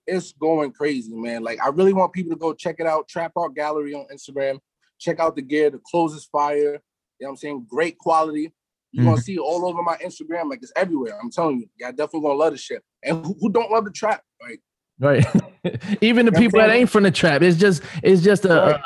[0.06, 1.42] it's going crazy, man.
[1.42, 3.08] Like I really want people to go check it out.
[3.08, 4.58] Trap Art Gallery on Instagram.
[4.98, 5.68] Check out the gear.
[5.68, 6.56] The clothes is fire.
[6.56, 6.80] You know
[7.26, 7.66] what I'm saying?
[7.68, 8.52] Great quality.
[8.92, 9.08] You're Mhm.
[9.10, 10.48] gonna see it all over my Instagram.
[10.48, 11.18] Like it's everywhere.
[11.22, 11.66] I'm telling you.
[11.76, 12.82] Y'all definitely gonna love the shit.
[13.02, 14.22] And who, who don't love the trap?
[14.40, 14.62] Like
[14.98, 15.26] Right.
[16.00, 18.80] Even the people that ain't from the trap, it's just it's just a, Right.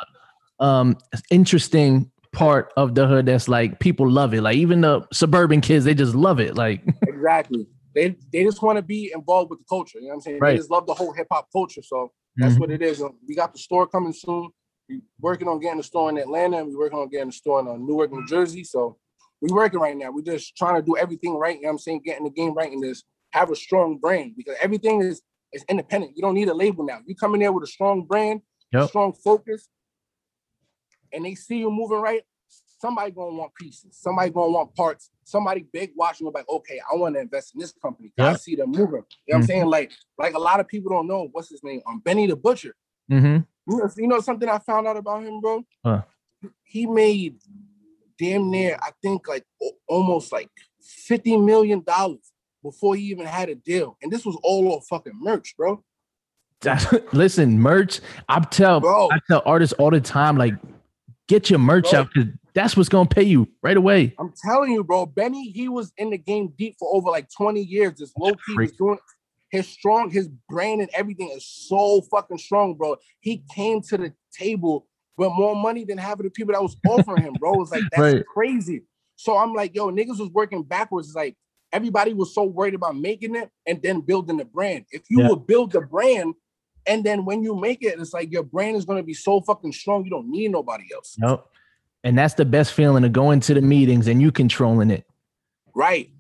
[0.59, 0.99] a, um
[1.31, 4.43] interesting part of the hood that's like people love it.
[4.43, 6.55] Like even the suburban kids, they just love it.
[6.57, 7.67] Like exactly.
[7.95, 9.99] They they just want to be involved with the culture.
[9.99, 10.39] You know what I'm saying?
[10.41, 10.53] Right.
[10.53, 11.83] They just love the whole hip hop culture.
[11.83, 12.61] So that's Mhm.
[12.61, 13.03] what it is.
[13.29, 14.49] We got the store coming soon.
[14.89, 17.61] We working on getting the store in Atlanta, and we working on getting the store
[17.61, 18.65] in uh, Newark, New Jersey.
[18.65, 18.97] So
[19.43, 20.11] we working right now.
[20.11, 21.57] We're just trying to do everything right.
[21.57, 22.03] You know what I'm saying?
[22.05, 23.03] Getting the game right and this
[23.33, 25.21] have a strong brand because everything is
[25.53, 26.17] is independent.
[26.17, 27.01] You don't need a label now.
[27.07, 28.41] You come in there with a strong brand,
[28.73, 28.89] Yep.
[28.89, 29.69] strong focus,
[31.13, 32.23] and they see you moving right.
[32.81, 33.97] Somebody gonna want pieces.
[33.97, 35.11] Somebody gonna want parts.
[35.25, 38.13] Somebody big watching will be like, okay, I want to invest in this company.
[38.17, 38.85] 'cause I see them moving.
[38.87, 39.47] You know what I'm Mhm.
[39.47, 39.67] saying?
[39.67, 41.81] Like, like a lot of people don't know what's his name.
[41.87, 42.75] Um, Benny the Butcher.
[43.09, 43.39] hmm
[43.69, 45.65] You know, you know something I found out about him, bro?
[45.85, 46.03] Huh.
[46.65, 47.39] He made
[48.19, 50.51] damn near, I think, like o- almost like
[50.81, 52.33] fifty million dollars
[52.65, 55.83] before he even had a deal, and this was all off fucking merch, bro.
[56.61, 58.01] That's, listen, merch.
[58.29, 59.11] I tell Bro.
[59.13, 60.55] I tell artists all the time, like,
[61.33, 62.01] get your merch Bro.
[62.01, 64.15] out because that's what's gonna pay you right away.
[64.19, 65.07] I'm telling you, bro.
[65.07, 67.99] Benny, he was in the game deep for over like 20 years.
[67.99, 68.99] This low key was doing
[69.51, 72.97] his strong, his brain and everything is so fucking strong, bro.
[73.21, 76.77] He came to the table with more money than half of the people that was
[76.85, 77.63] offering him, bro.
[77.63, 78.27] It's like that's Right.
[78.27, 78.83] crazy.
[79.17, 81.09] So I'm like, yo, niggas was working backwards.
[81.09, 81.37] It's like
[81.73, 84.85] everybody was so worried about making it and then building the brand.
[84.91, 85.29] If you Yeah.
[85.29, 86.35] would build the brand,
[86.87, 89.73] and then when you make it, it's like your brand is gonna be so fucking
[89.73, 91.17] strong, you don't need nobody else.
[91.23, 91.45] Yep.
[92.05, 95.05] And that's the best feeling of going to the meetings and you controlling it.
[95.75, 96.11] Right,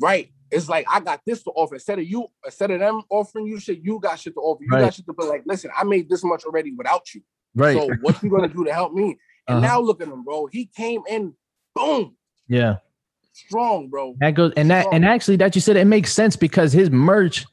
[0.00, 0.30] right.
[0.50, 1.74] It's like I got this to offer.
[1.74, 4.64] Instead of you, instead of them offering you shit, you got shit to offer.
[4.64, 4.80] You Right.
[4.80, 7.20] got shit to be like, listen, I made this much already without you.
[7.54, 7.76] Right.
[7.76, 9.18] So what you gonna do to help me?
[9.46, 9.74] And Uh-huh.
[9.74, 10.46] now look at him, bro.
[10.46, 11.34] He came in,
[11.74, 12.16] boom,
[12.48, 12.76] yeah.
[13.34, 14.14] strong, bro.
[14.20, 17.44] That goes and that and actually that you said it makes sense because his merch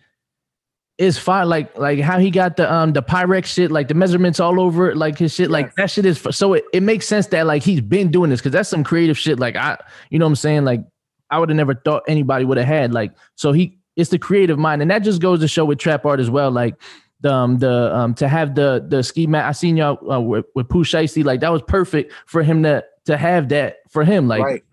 [0.98, 1.50] is fine.
[1.50, 4.90] Like like how he got the um the Pyrex shit, like the measurements all over
[4.90, 7.64] it, like his shit, like that shit is so it, it makes sense that like
[7.64, 9.40] he's been doing this because that's some creative shit.
[9.40, 9.78] Like I,
[10.10, 10.64] you know what I'm saying?
[10.66, 10.82] Like
[11.30, 14.58] I would have never thought anybody would have had like so he it's the creative
[14.60, 16.52] mind, and that just goes to show with trap art as well.
[16.52, 16.76] Like
[17.22, 19.46] the um the um to have the the ski mat.
[19.46, 22.84] I seen y'all uh, with, with Pooh Shiesty, like that was perfect for him to
[23.06, 24.28] to have that for him.
[24.28, 24.64] Like right.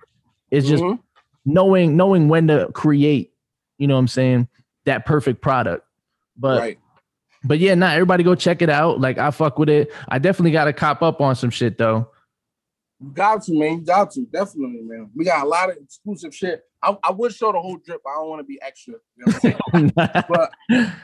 [0.51, 0.99] it's just Mhm.
[1.45, 3.33] knowing knowing when to create
[3.79, 4.47] you know what i'm saying
[4.85, 5.85] that perfect product
[6.43, 6.79] but right.
[7.45, 10.51] but yeah not everybody go check it out like i fuck with it i definitely
[10.51, 12.11] got to cop up on some shit though
[13.01, 13.79] You got to, man.
[13.79, 15.11] You got to, definitely, man.
[15.15, 16.63] We got a lot of exclusive shit.
[16.83, 18.01] I, I would show the whole drip.
[18.05, 18.95] but I don't want to be extra.
[19.17, 20.27] You know what I'm saying?
[20.29, 20.53] but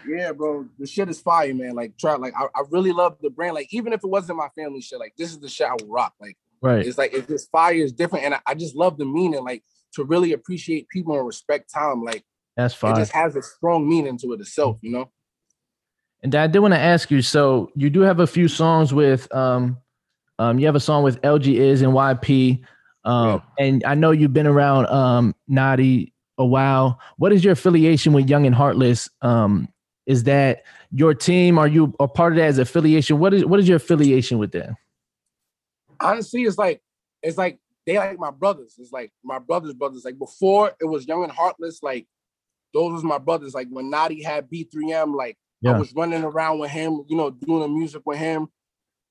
[0.06, 1.74] yeah, bro, the shit is fire, man.
[1.74, 3.54] Like try, like I, I really love the brand.
[3.54, 5.88] Like even if it wasn't my family shit, like this is the shit I would
[5.88, 6.14] rock.
[6.20, 9.04] Like right it's like if this fire is different, and I, I just love the
[9.04, 9.42] meaning.
[9.44, 9.62] Like
[9.94, 12.04] to really appreciate people and respect time.
[12.04, 12.24] Like
[12.56, 14.78] that's it just has a strong meaning to it itself.
[14.82, 15.10] You know.
[16.22, 19.32] And i did want to ask you so you do have a few songs with
[19.34, 19.78] um
[20.38, 22.60] um you have a song with lg is and yp
[23.04, 28.12] um and i know you've been around um naughty a while what is your affiliation
[28.12, 29.68] with young and heartless um
[30.06, 33.60] is that your team are you a part of that as affiliation what is what
[33.60, 34.70] is your affiliation with that
[36.00, 36.80] honestly, it's like
[37.22, 38.74] it's like they like my brothers.
[38.78, 40.04] It's like my brothers' brothers.
[40.04, 41.82] Like before, it was Young and Heartless.
[41.82, 42.06] Like
[42.74, 43.54] those was my brothers.
[43.54, 45.74] Like when Naughty had B3M, like Yeah.
[45.74, 48.48] I was running around with him, you know, doing the music with him.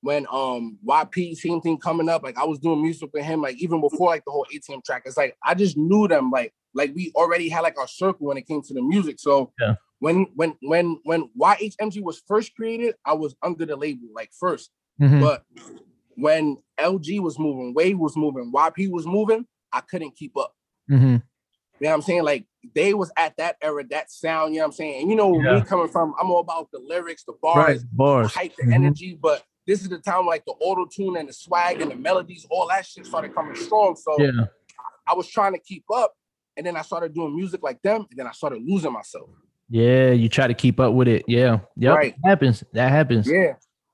[0.02, 3.58] When um YP same thing coming up, like I was doing music with him, like
[3.58, 5.04] even before like the whole ATM track.
[5.06, 8.38] It's like I just knew them, like like we already had like our circle when
[8.38, 9.20] it came to the music.
[9.20, 9.76] So Yeah.
[10.00, 14.70] when when when when YHMG was first created, I was under the label like first.
[15.02, 15.20] Mhm.
[15.20, 15.44] But
[16.16, 20.54] when LG was moving, Wade was moving, YP was moving, I couldn't keep up.
[20.90, 21.24] Mhm.
[21.80, 22.24] You know what I'm saying?
[22.24, 25.02] Like they was at that era, that sound, you know what I'm saying?
[25.02, 25.56] And you know, Yeah.
[25.56, 28.74] me coming from, I'm all about the lyrics, the right bars, bars hype, the Mhm.
[28.74, 31.96] energy, but this is the time like the auto tune and the swag and the
[31.96, 33.96] melodies, all that shit started coming strong.
[33.96, 34.46] So yeah
[35.10, 36.14] I was trying to keep up.
[36.58, 39.30] And then I started doing music like them, and then I started losing myself.
[39.70, 41.24] Yeah, you try to keep up with it.
[41.28, 41.60] Yeah.
[41.76, 41.96] Yep.
[41.96, 42.16] Right.
[42.24, 42.64] That happens.
[42.74, 43.30] That happens.
[43.30, 43.54] Yeah.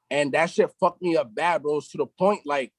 [0.10, 1.82] And that shit fucked me up bad, bro.
[1.82, 2.72] To the point, like,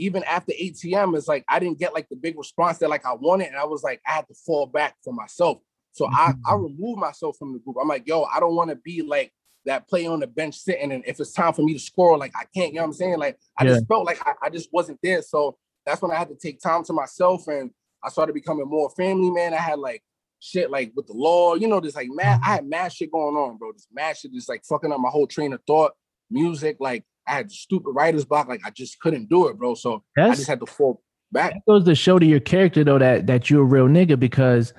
[0.00, 3.12] even after ATM, it's like I didn't get like the big response that like I
[3.12, 3.48] wanted.
[3.48, 5.58] And I was like, I had to fall back for myself.
[5.92, 6.62] So I, I mm-hmm.
[6.64, 7.76] removed myself from the group.
[7.80, 9.32] I'm like, yo, I don't want to be like
[9.66, 10.90] that play on the bench sitting.
[10.90, 12.92] And if it's time for me to score, like I can't, you know what I'm
[12.94, 13.18] saying?
[13.18, 15.20] Like I just felt like I, I just wasn't there.
[15.22, 17.70] So that's when I had to take time to myself and
[18.02, 19.52] I started becoming more family man.
[19.52, 20.02] I had like
[20.38, 21.56] shit like with the law.
[21.56, 22.26] You know, this like mad.
[22.26, 22.44] I mm-hmm.
[22.44, 23.72] had mad shit going on, bro.
[23.72, 25.92] This mad shit is like fucking up my whole train of thought.
[26.30, 28.48] Music, like I had stupid writer's block.
[28.48, 29.74] Like I just couldn't do it, bro.
[29.74, 31.54] So That's, I just had to fall back.
[31.54, 34.74] That goes to show to your character though that that you're a real nigga because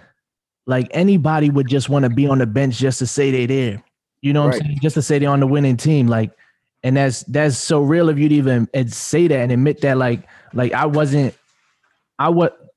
[0.67, 3.83] like anybody would just want to be on the bench just to say they there.
[4.21, 4.61] You know what right.
[4.61, 4.79] I'm saying?
[4.81, 6.07] Just to say they're on the winning team.
[6.07, 6.31] Like,
[6.83, 10.27] and that's that's so real of you to even say that and admit that like
[10.53, 11.35] like I wasn't
[12.19, 12.73] I what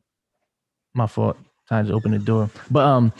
[0.94, 1.36] my fault.
[1.68, 2.50] Time to open the door.
[2.70, 3.12] But um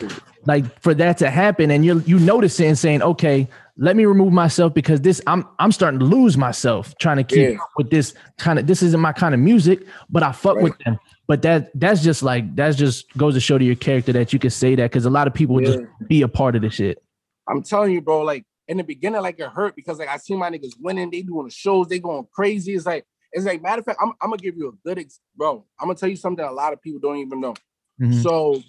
[0.47, 4.05] like for that to happen and you you notice it and saying, okay, let me
[4.05, 7.57] remove myself because this I'm I'm starting to lose myself trying to keep yeah.
[7.77, 10.65] with this kind of this isn't my kind of music, but I fuck right.
[10.65, 10.99] with them.
[11.27, 14.39] But that that's just like that's just goes to show to your character that you
[14.39, 15.67] can say that because a lot of people yeah.
[15.67, 17.03] just be a part of the shit.
[17.49, 18.21] I'm telling you, bro.
[18.21, 21.23] Like in the beginning, like it hurt because like I see my niggas winning, they
[21.23, 22.75] doing the shows, they going crazy.
[22.75, 25.21] It's like it's like matter of fact, I'm, I'm gonna give you a good ex-
[25.37, 25.65] bro.
[25.81, 27.55] I'm gonna tell you something a lot of people don't even know.
[28.01, 28.21] Mm-hmm.
[28.21, 28.63] So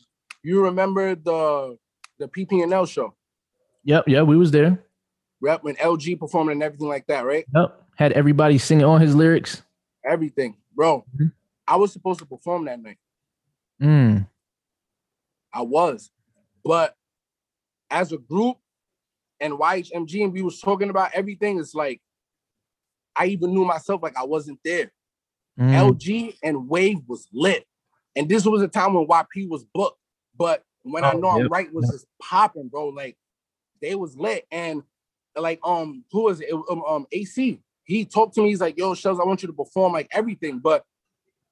[0.44, 1.78] you remember the
[2.18, 3.14] the PP&L show?
[3.84, 4.85] Yep, yeah, we was there.
[5.46, 7.46] Yep, when LG performing and everything like that, right?
[7.56, 7.82] Yep.
[7.96, 9.62] Had everybody singing all his lyrics.
[10.06, 11.06] Everything, bro.
[11.16, 11.28] Mm-hmm.
[11.68, 12.98] I was supposed to perform that night.
[13.82, 14.28] Mm.
[15.54, 16.12] I was,
[16.64, 16.96] but
[17.90, 18.58] as a group
[19.40, 22.02] and YHMG and we was talking about everything, it's like
[23.16, 24.92] I even knew myself like I wasn't there.
[25.60, 25.72] Mm.
[25.72, 27.66] LG and Wave was lit.
[28.16, 30.00] And this was a time when YP was booked.
[30.38, 31.46] But when oh, I know yep.
[31.46, 32.90] I'm right was just popping, bro.
[32.90, 33.18] Like
[33.82, 34.46] they was lit.
[34.52, 34.84] And
[35.38, 36.54] like um who was it?
[36.54, 37.62] Um, um AC.
[37.84, 40.60] He talked to me, he's like, yo, Shells, I want you to perform like everything.
[40.60, 40.84] But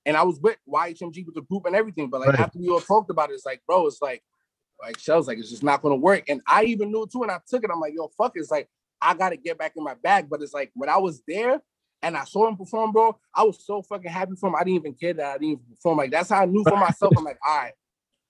[0.06, 2.10] and I was with YHMG with the group and everything.
[2.10, 2.40] But like right.
[2.40, 4.24] after we all talked about it, it's like, bro, it's like
[4.82, 6.26] like Shells, like it's just not gonna work.
[6.28, 7.70] And I even knew too, and I took it.
[7.72, 8.40] I'm like, yo, fuck it.
[8.40, 8.68] It's like
[9.02, 10.30] I gotta get back in my bag.
[10.30, 11.62] But it's like when I was there
[12.02, 14.56] and I saw him perform, bro, I was so fucking happy for him.
[14.56, 15.98] I didn't even care that I didn't even perform.
[16.00, 17.14] Like that's how I knew for myself.
[17.18, 17.74] I'm like, all right,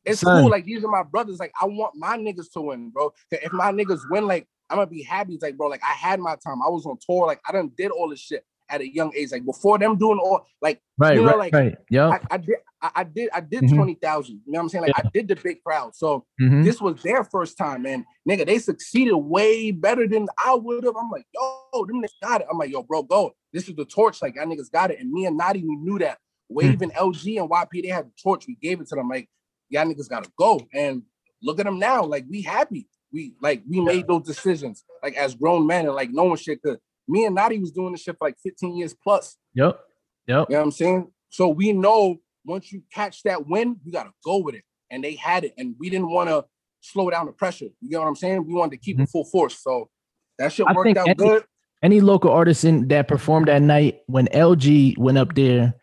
[0.06, 0.42] it's Son.
[0.42, 0.52] cool.
[0.52, 1.40] Like these are my brothers.
[1.40, 3.14] Like I want my niggas to win, bro.
[3.32, 5.34] If my niggas win, like I'm gonna be happy.
[5.34, 6.62] It's like, bro, like I had my time.
[6.62, 7.28] I was on tour.
[7.28, 9.32] Like I done did all this shit at a young age.
[9.32, 11.76] Like before them doing all like right, you know, right, like right.
[11.90, 13.76] Yeah, I, I, did I, I did I did mm-hmm.
[13.76, 14.42] twenty thousand.
[14.46, 14.82] You know what I'm saying?
[14.84, 15.04] Like yeah.
[15.06, 15.96] I did the big crowd.
[15.96, 16.64] So mm-hmm.
[16.64, 18.06] this was their first time, man.
[18.28, 20.96] Nigga, they succeeded way better than I would have.
[20.98, 22.48] I'm like, yo, them niggas got it.
[22.52, 23.36] I'm like, yo, bro, go.
[23.52, 24.22] This is the torch.
[24.22, 25.00] Like y'all niggas got it.
[25.00, 26.18] And me and Nadi, we knew that.
[26.50, 26.84] Wave mm-hmm.
[26.84, 28.46] and LG and YP, they had the torch.
[28.48, 29.10] We gave it to them.
[29.10, 29.30] Like,
[29.70, 30.62] y'all niggas gotta go.
[30.74, 31.04] And
[31.42, 32.04] look at them now.
[32.04, 32.88] Like we happy.
[33.14, 36.62] We like we made those decisions like as grown men and like no one shit
[36.62, 39.38] could me and Nadi was doing this shit for like 15 years plus.
[39.54, 39.80] Yep.
[40.28, 40.48] Yep.
[40.50, 41.12] You know what I'm saying?
[41.30, 44.64] So we know once you catch that win, you gotta go with it.
[44.90, 46.46] And they had it, and we didn't want to
[46.82, 47.66] slow down the pressure.
[47.82, 48.46] You get what I'm saying?
[48.46, 49.04] We wanted to keep mm-hmm.
[49.04, 49.58] it full force.
[49.60, 49.90] So
[50.38, 51.44] that shit I worked out any, good.
[51.82, 55.74] Any local artist in that performed that night when LG went up there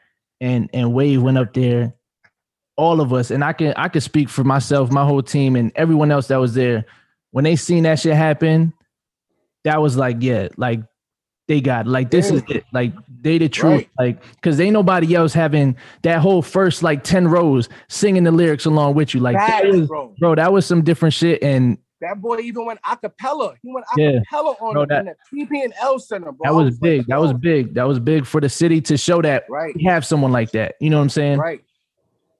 [0.40, 1.94] and and Wave went up there,
[2.76, 5.72] all of us, and I can I can speak for myself, my whole team, and
[5.74, 6.86] everyone else that was there.
[7.30, 8.72] When they seen that shit happen,
[9.64, 10.80] that was like, yeah, like
[11.50, 11.86] they got.
[11.86, 12.64] Like this is it.
[12.72, 13.72] Like they the truth.
[13.72, 13.90] Right.
[13.98, 18.66] Like because ain't nobody else having that whole first like ten rows singing the lyrics
[18.66, 19.20] along with you.
[19.20, 20.14] Like that, that was, bro.
[20.18, 21.42] bro, that was some different shit.
[21.42, 23.54] And that boy even went acapella.
[23.62, 24.40] He went acapella yeah.
[24.60, 26.38] on bro, that, the PP and L Center, bro.
[26.44, 26.98] That was, was big.
[27.00, 27.74] Like, that was big.
[27.74, 29.74] That was big for the city to show that right.
[29.74, 30.76] we have someone like that.
[30.80, 31.38] You know what I'm saying?
[31.38, 31.62] Right.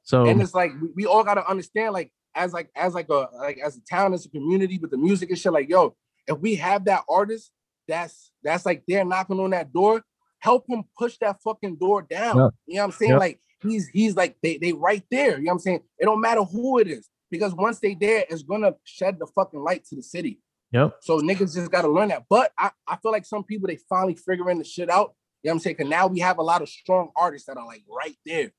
[0.02, 3.28] So and it's like we, we all gotta understand, like as like as like a
[3.38, 5.52] like as a town, as a community with the music and shit.
[5.52, 7.52] Like yo, if we have that artist
[7.90, 10.02] that's that's like they're knocking on that door.
[10.38, 12.38] Help him push that fucking door down.
[12.38, 12.50] Yep.
[12.66, 13.10] You know what I'm saying?
[13.12, 13.20] Yep.
[13.20, 15.38] Like he's he's like they they right there.
[15.38, 15.80] You know what I'm saying?
[15.98, 19.60] It don't matter who it is because once they there, it's gonna shed the fucking
[19.60, 20.40] light to the city.
[20.72, 20.96] Yep.
[21.02, 22.24] So niggas just gotta learn that.
[22.30, 25.14] But I, I feel like some people they finally figuring the shit out.
[25.42, 25.76] You know what I'm saying?
[25.76, 28.52] Cause now we have a lot of strong artists that are like right there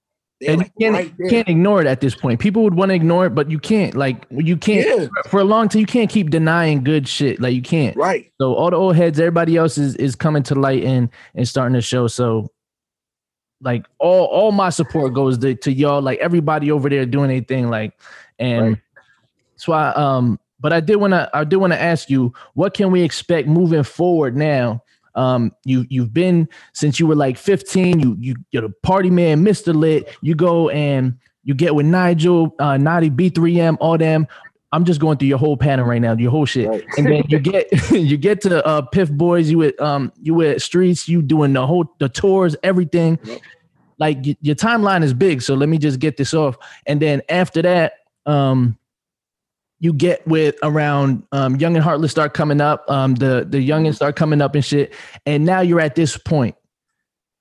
[0.48, 2.40] and like you can't, right can't ignore it at this point.
[2.40, 3.96] People would want to ignore it, but you can't.
[3.96, 5.08] Like you can't yeah.
[5.30, 5.80] for a long time.
[5.80, 7.40] You can't keep denying good shit.
[7.40, 7.96] Like you can't.
[7.96, 8.32] Right.
[8.40, 11.76] So all the old heads, everybody else is is coming to light and and starting
[11.76, 12.08] to show.
[12.08, 12.50] So
[13.62, 16.02] like all all my support goes to, to y'all.
[16.02, 17.70] Like everybody over there doing anything.
[17.70, 17.94] Like
[18.40, 18.78] and right.
[19.54, 19.90] that's why.
[19.90, 20.40] Um.
[20.60, 23.48] But I did want to I did want to ask you, what can we expect
[23.48, 24.84] moving forward now?
[25.16, 28.00] Um, you you've been since you were like 15.
[28.00, 29.74] You you you're the party man, Mr.
[29.76, 30.16] Lit.
[30.22, 34.28] You go and you get with Nigel, uh, Naughty B3M, all them.
[34.74, 36.86] I'm just going through your whole pattern right now, your whole shit, right.
[36.98, 39.50] and then you get you get to uh, Piff Boys.
[39.50, 41.10] You with um you with Streets.
[41.10, 43.20] You doing the whole the tours, everything.
[43.24, 43.42] Yep.
[43.98, 45.42] Like y- your timeline is big.
[45.42, 47.94] So let me just get this off, and then after that,
[48.26, 48.78] um,
[49.82, 53.96] you get with around um, Young and Heartless start coming up, um, the the youngins
[53.96, 54.94] start coming up and shit,
[55.26, 56.56] and now you're at this point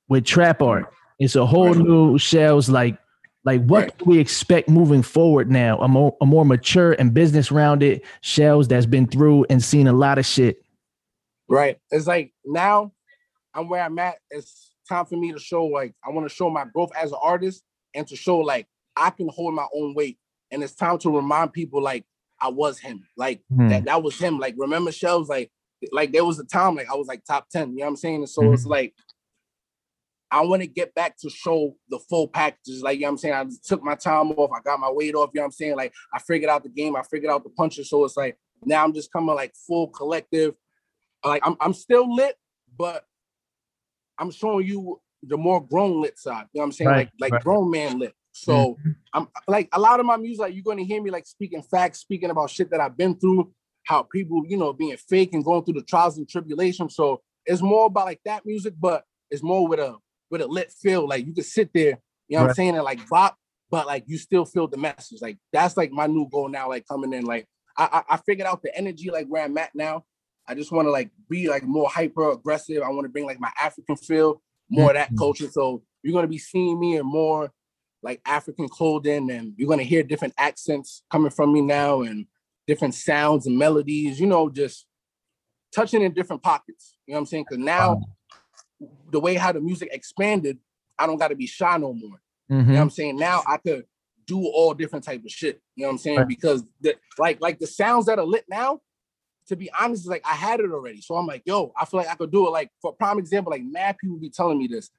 [0.09, 0.93] with trap art.
[1.21, 2.99] It's a whole new shells like
[3.45, 4.07] Like, what Right.
[4.07, 5.79] we expect moving forward now?
[5.81, 9.95] A more a more mature and business rounded shells that's been through and seen a
[9.95, 10.63] lot of shit.
[11.49, 11.79] Right.
[11.91, 12.93] It's like now
[13.55, 14.17] I'm where I'm at.
[14.31, 17.19] It's time for me to show like I want to show my growth as an
[17.23, 17.63] artist
[17.95, 18.67] and to show like
[18.97, 20.19] I can hold my own weight.
[20.51, 22.05] And it's time to remind people like
[22.41, 23.07] I was him.
[23.17, 23.69] Like Hmm.
[23.69, 24.39] that that was him.
[24.39, 25.51] Like remember shelves like
[25.93, 27.71] like there was a time like I was like top 10.
[27.73, 28.17] You know what I'm saying?
[28.17, 28.55] And so Mhm.
[28.55, 28.95] it's like
[30.33, 32.83] I want to get back to show the full packages.
[32.83, 33.35] Like, you know what I'm saying?
[33.35, 34.53] I just took my time off.
[34.55, 35.31] I got my weight off.
[35.35, 35.77] You know what I'm saying?
[35.77, 36.95] Like, I figured out the game.
[36.95, 37.91] I figured out the punches.
[37.91, 40.55] So it's like now I'm just coming like full collective.
[41.25, 42.37] Like, I'm, I'm still lit,
[42.79, 43.05] but
[44.19, 46.47] I'm showing you the more grown lit side.
[46.53, 46.89] You know what I'm saying?
[46.91, 47.43] Right, like, like right.
[47.43, 48.15] grown man lit.
[48.41, 48.91] So mm-hmm.
[49.13, 52.01] I'm like a lot of my music, like you're gonna hear me like speaking facts,
[52.01, 53.53] speaking about shit that I've been through,
[53.85, 56.95] how people, you know, being fake and going through the trials and tribulations.
[56.95, 59.97] So it's more about like that music, but it's more with a
[60.31, 61.07] with a lit feel.
[61.07, 63.37] Like you can sit there, you know what I'm saying, and like bop,
[63.71, 65.21] but like you still feel the message.
[65.21, 67.25] Like that's like my new goal now, like coming in.
[67.25, 70.05] Like I I, I figured out the energy like where I'm at now.
[70.49, 72.83] I just want to like be like more hyper aggressive.
[72.83, 75.19] I want to bring like my African feel, more of that mm-hmm.
[75.19, 75.51] culture.
[75.51, 77.53] So you're gonna be seeing me and more
[78.03, 82.27] like African clothing, and you're gonna hear different accents coming from me now, and
[82.67, 84.21] different sounds and melodies.
[84.21, 84.87] You know, just
[85.75, 86.97] touching in different pockets.
[87.07, 87.47] You know what I'm saying?
[87.49, 88.01] Because now
[89.11, 90.59] the way how the music expanded,
[90.99, 92.21] I don't got to be shy no more.
[92.49, 92.77] You know what mm-hmm.
[92.77, 93.17] I'm saying?
[93.17, 93.85] Now I could
[94.27, 95.61] do all different type of shit.
[95.77, 96.19] You know what I'm saying?
[96.19, 96.29] Right.
[96.29, 98.81] Because the like like the sounds that are lit now,
[99.49, 101.01] to be honest, is like I had it already.
[101.01, 102.51] So I'm like, yo, I feel like I could do it.
[102.51, 104.91] Like for prime example, like mad people be telling me this.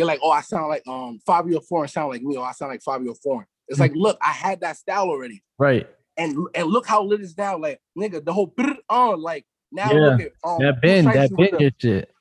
[0.00, 2.70] They're like, oh, I sound like um Fabio Foreign sound like me, or I sound
[2.72, 3.46] like Fabio Foreign.
[3.68, 3.82] It's Mm.
[3.82, 5.42] like, look, I had that style already.
[5.58, 5.86] Right.
[6.16, 7.58] And and look how lit it's now.
[7.58, 8.50] Like, nigga, the whole
[8.88, 11.74] on like now Yeah, look at um That been Pooh that Shiesty been with the-
[11.78, 12.14] shit.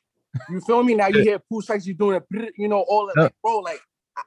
[0.50, 0.94] you feel me?
[0.96, 3.24] Now you hear Pooh Shiesty you doing it, you know, all that, Yep.
[3.24, 3.80] like, bro, like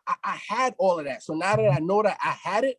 [0.09, 1.23] I, I, had all of that.
[1.23, 2.79] So now that I know that I had it,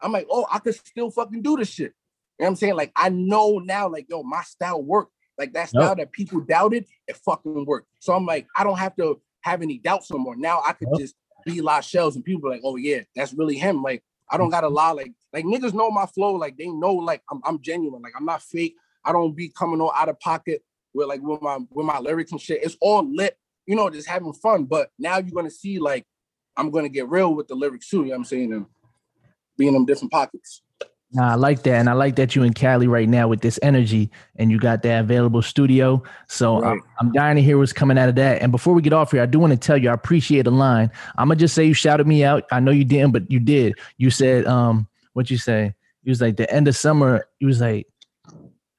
[0.00, 1.92] I'm like, oh, I could still fucking do this shit.
[2.38, 2.76] You know what I'm saying?
[2.76, 5.12] Like I know now, like, yo, my style worked.
[5.38, 7.88] Like that style that people doubted, it fucking worked.
[8.00, 10.36] So I'm like, I don't have to have any doubts no more.
[10.36, 11.00] Now I could Yep.
[11.00, 13.82] just be La Shells and people like, oh yeah, that's really him.
[13.82, 14.90] Like I don't gotta lie.
[14.90, 16.34] Like, like niggas know my flow.
[16.34, 18.02] Like they know like I'm, I'm genuine.
[18.02, 18.74] Like I'm not fake.
[19.04, 22.32] I don't be coming all out of pocket with like with my with my lyrics
[22.32, 22.64] and shit.
[22.64, 24.64] It's all lit, you know, just having fun.
[24.64, 26.04] But now you're gonna see like
[26.56, 27.98] I'm gonna get real with the lyrics too.
[27.98, 28.52] You know what I'm saying?
[28.52, 28.66] And
[29.56, 30.62] be in them different pockets.
[31.12, 33.60] Nah, I like that, and I like that you in Cali right now with this
[33.62, 36.02] energy, and you got that available studio.
[36.28, 36.72] So Right.
[36.72, 38.42] I'm, I'm dying to hear what's coming out of that.
[38.42, 40.50] And before we get off here, I do want to tell you I appreciate the
[40.50, 40.90] line.
[41.16, 42.44] I'm gonna just say you shouted me out.
[42.50, 43.74] I know you didn't, but you did.
[43.98, 45.74] You said, um, what you say?
[46.02, 47.26] You was like the end of summer.
[47.38, 47.86] You was like,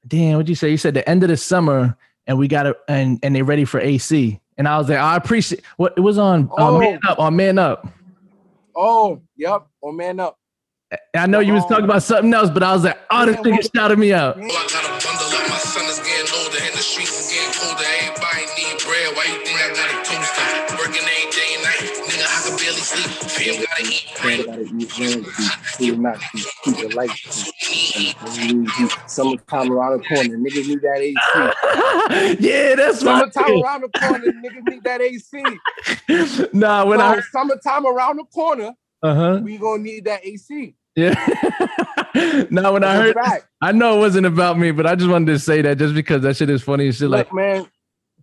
[0.06, 0.70] damn, what you say?
[0.70, 3.64] You said the end of the summer, and we got it, and and they're ready
[3.64, 4.38] for AC.
[4.58, 6.78] And I was like, I appreciate what it was on uh, Oh.
[6.78, 7.88] Man Up on Man Up.
[8.76, 9.66] Oh, yep.
[9.82, 10.38] Oh man up.
[10.90, 13.36] And I know you was talking about something else, but I was like, oh, this
[13.36, 14.38] Yeah, nigga shouted me out.
[14.38, 17.52] I got a bundle up, my son is getting older, and the streets is getting
[17.60, 17.84] colder.
[17.84, 19.12] Everybody need bread.
[19.12, 20.48] Why you think I got a toaster?
[20.80, 23.10] Working every day and night, nigga, I can barely sleep.
[23.28, 24.46] Fam gotta eat bread.
[24.46, 25.24] gotta eat bread,
[25.76, 27.52] keep not keep, keep the lights.
[29.06, 32.40] Summertime around the corner, niggas need that AC.
[32.40, 35.28] yeah, that's my Summertime around the corner, niggas need that AC.
[35.30, 36.48] thing.
[36.54, 38.72] Nah, when so, I summertime around the corner,
[39.02, 40.74] uh huh we gonna need that AC.
[40.98, 42.46] Yeah.
[42.50, 43.46] now when I heard, fact.
[43.62, 46.22] I know it wasn't about me, but I just wanted to say that just because
[46.22, 47.08] that shit is funny and shit.
[47.08, 47.66] Like, man,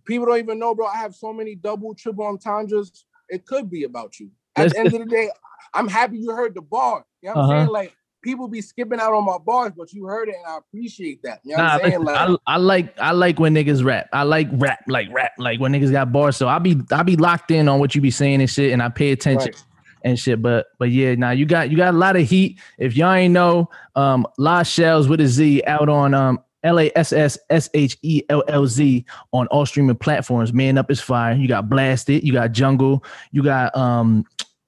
[0.04, 0.86] people don't even know, bro.
[0.86, 3.04] I have so many double, triple entendres.
[3.28, 4.30] It could be about you.
[4.56, 5.30] At the end of the day,
[5.74, 7.04] I'm happy you heard the bar.
[7.22, 7.60] You know what I'm Uh-huh.
[7.60, 7.72] saying?
[7.72, 11.22] Like people be skipping out on my bars, but you heard it, and I appreciate
[11.22, 11.40] that.
[11.44, 12.04] You know nah, what I'm saying?
[12.04, 14.08] Like, I, I like I like when niggas rap.
[14.12, 16.36] I like rap, like rap, like when niggas got bars.
[16.36, 18.82] So I'll be I'll be locked in on what you be saying and shit, and
[18.82, 19.52] I pay attention.
[19.52, 19.62] right.
[20.06, 20.40] And shit.
[20.40, 22.58] But but yeah, now you got you got a lot of heat.
[22.78, 26.90] If y'all ain't know, um, La Shells with a Z out on um L A
[26.94, 30.52] S S S H E L L Z on all streaming platforms.
[30.52, 31.34] Man up is fire.
[31.34, 34.24] You got Blasted, you got Jungle, you got um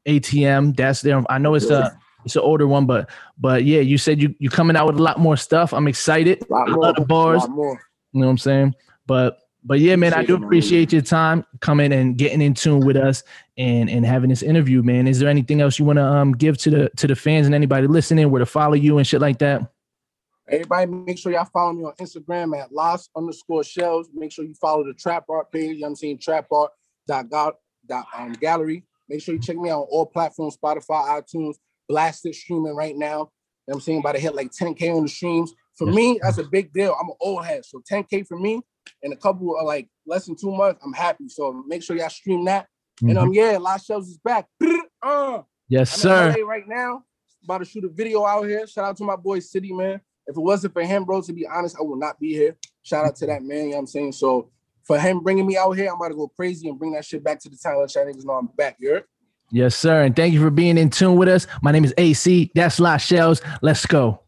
[0.07, 0.77] ATM.
[0.77, 1.23] That's there.
[1.31, 3.09] I know it's a it's an older one, but
[3.39, 5.73] but yeah, you said you you coming out with a lot more stuff.
[5.73, 6.45] I'm excited.
[6.51, 7.45] A lot more, bars.
[7.47, 8.75] You know what I'm saying?
[9.07, 10.47] But but yeah, man, I do Appreciate it, man.
[10.47, 13.23] appreciate your time coming and getting in tune with us
[13.59, 15.07] and and having this interview, man.
[15.07, 17.55] Is there anything else you want to um give to the to the fans and
[17.55, 19.71] anybody listening where to follow you and shit like that?
[20.49, 24.09] Everybody, make sure y'all follow me on Instagram at lost underscore shells.
[24.15, 25.75] Make sure you follow the trap art page.
[25.75, 26.71] You know what I'm saying trap art
[27.07, 27.55] dot god
[27.87, 28.85] dot um gallery.
[29.09, 31.57] Make sure you check me out on all platforms, Spotify, iTunes,
[31.89, 33.09] blasted streaming right now.
[33.09, 33.29] You know
[33.67, 33.99] what I'm saying?
[33.99, 35.53] About to hit like 10k on the streams.
[35.77, 35.97] For Yes.
[35.97, 36.97] me, that's a big deal.
[36.99, 37.65] I'm an old head.
[37.65, 38.61] So 10k for me
[39.03, 41.29] in a couple of like less than two months, I'm happy.
[41.29, 42.67] So make sure y'all stream that.
[43.01, 43.19] And Mm-hmm.
[43.19, 44.47] um, yeah, Lost Shells is back.
[45.03, 46.35] Uh, Yes, sir.
[46.45, 47.05] Right now,
[47.45, 48.67] about to shoot a video out here.
[48.67, 50.01] Shout out to my boy City, man.
[50.27, 52.57] If it wasn't for him, bro, to be honest, I would not be here.
[52.83, 54.13] Shout out to that man, you know what I'm saying?
[54.13, 54.51] So
[54.85, 57.23] for him bringing me out here, I'm about to go crazy and bring that shit
[57.23, 57.81] back to the town.
[57.81, 59.05] Let y'all niggas know I'm back, you heard?
[59.51, 60.03] Yes, sir.
[60.05, 61.47] And thank you for being in tune with us.
[61.63, 62.51] My name is AC.
[62.55, 63.41] That's La Shells.
[63.63, 64.23] Let's go.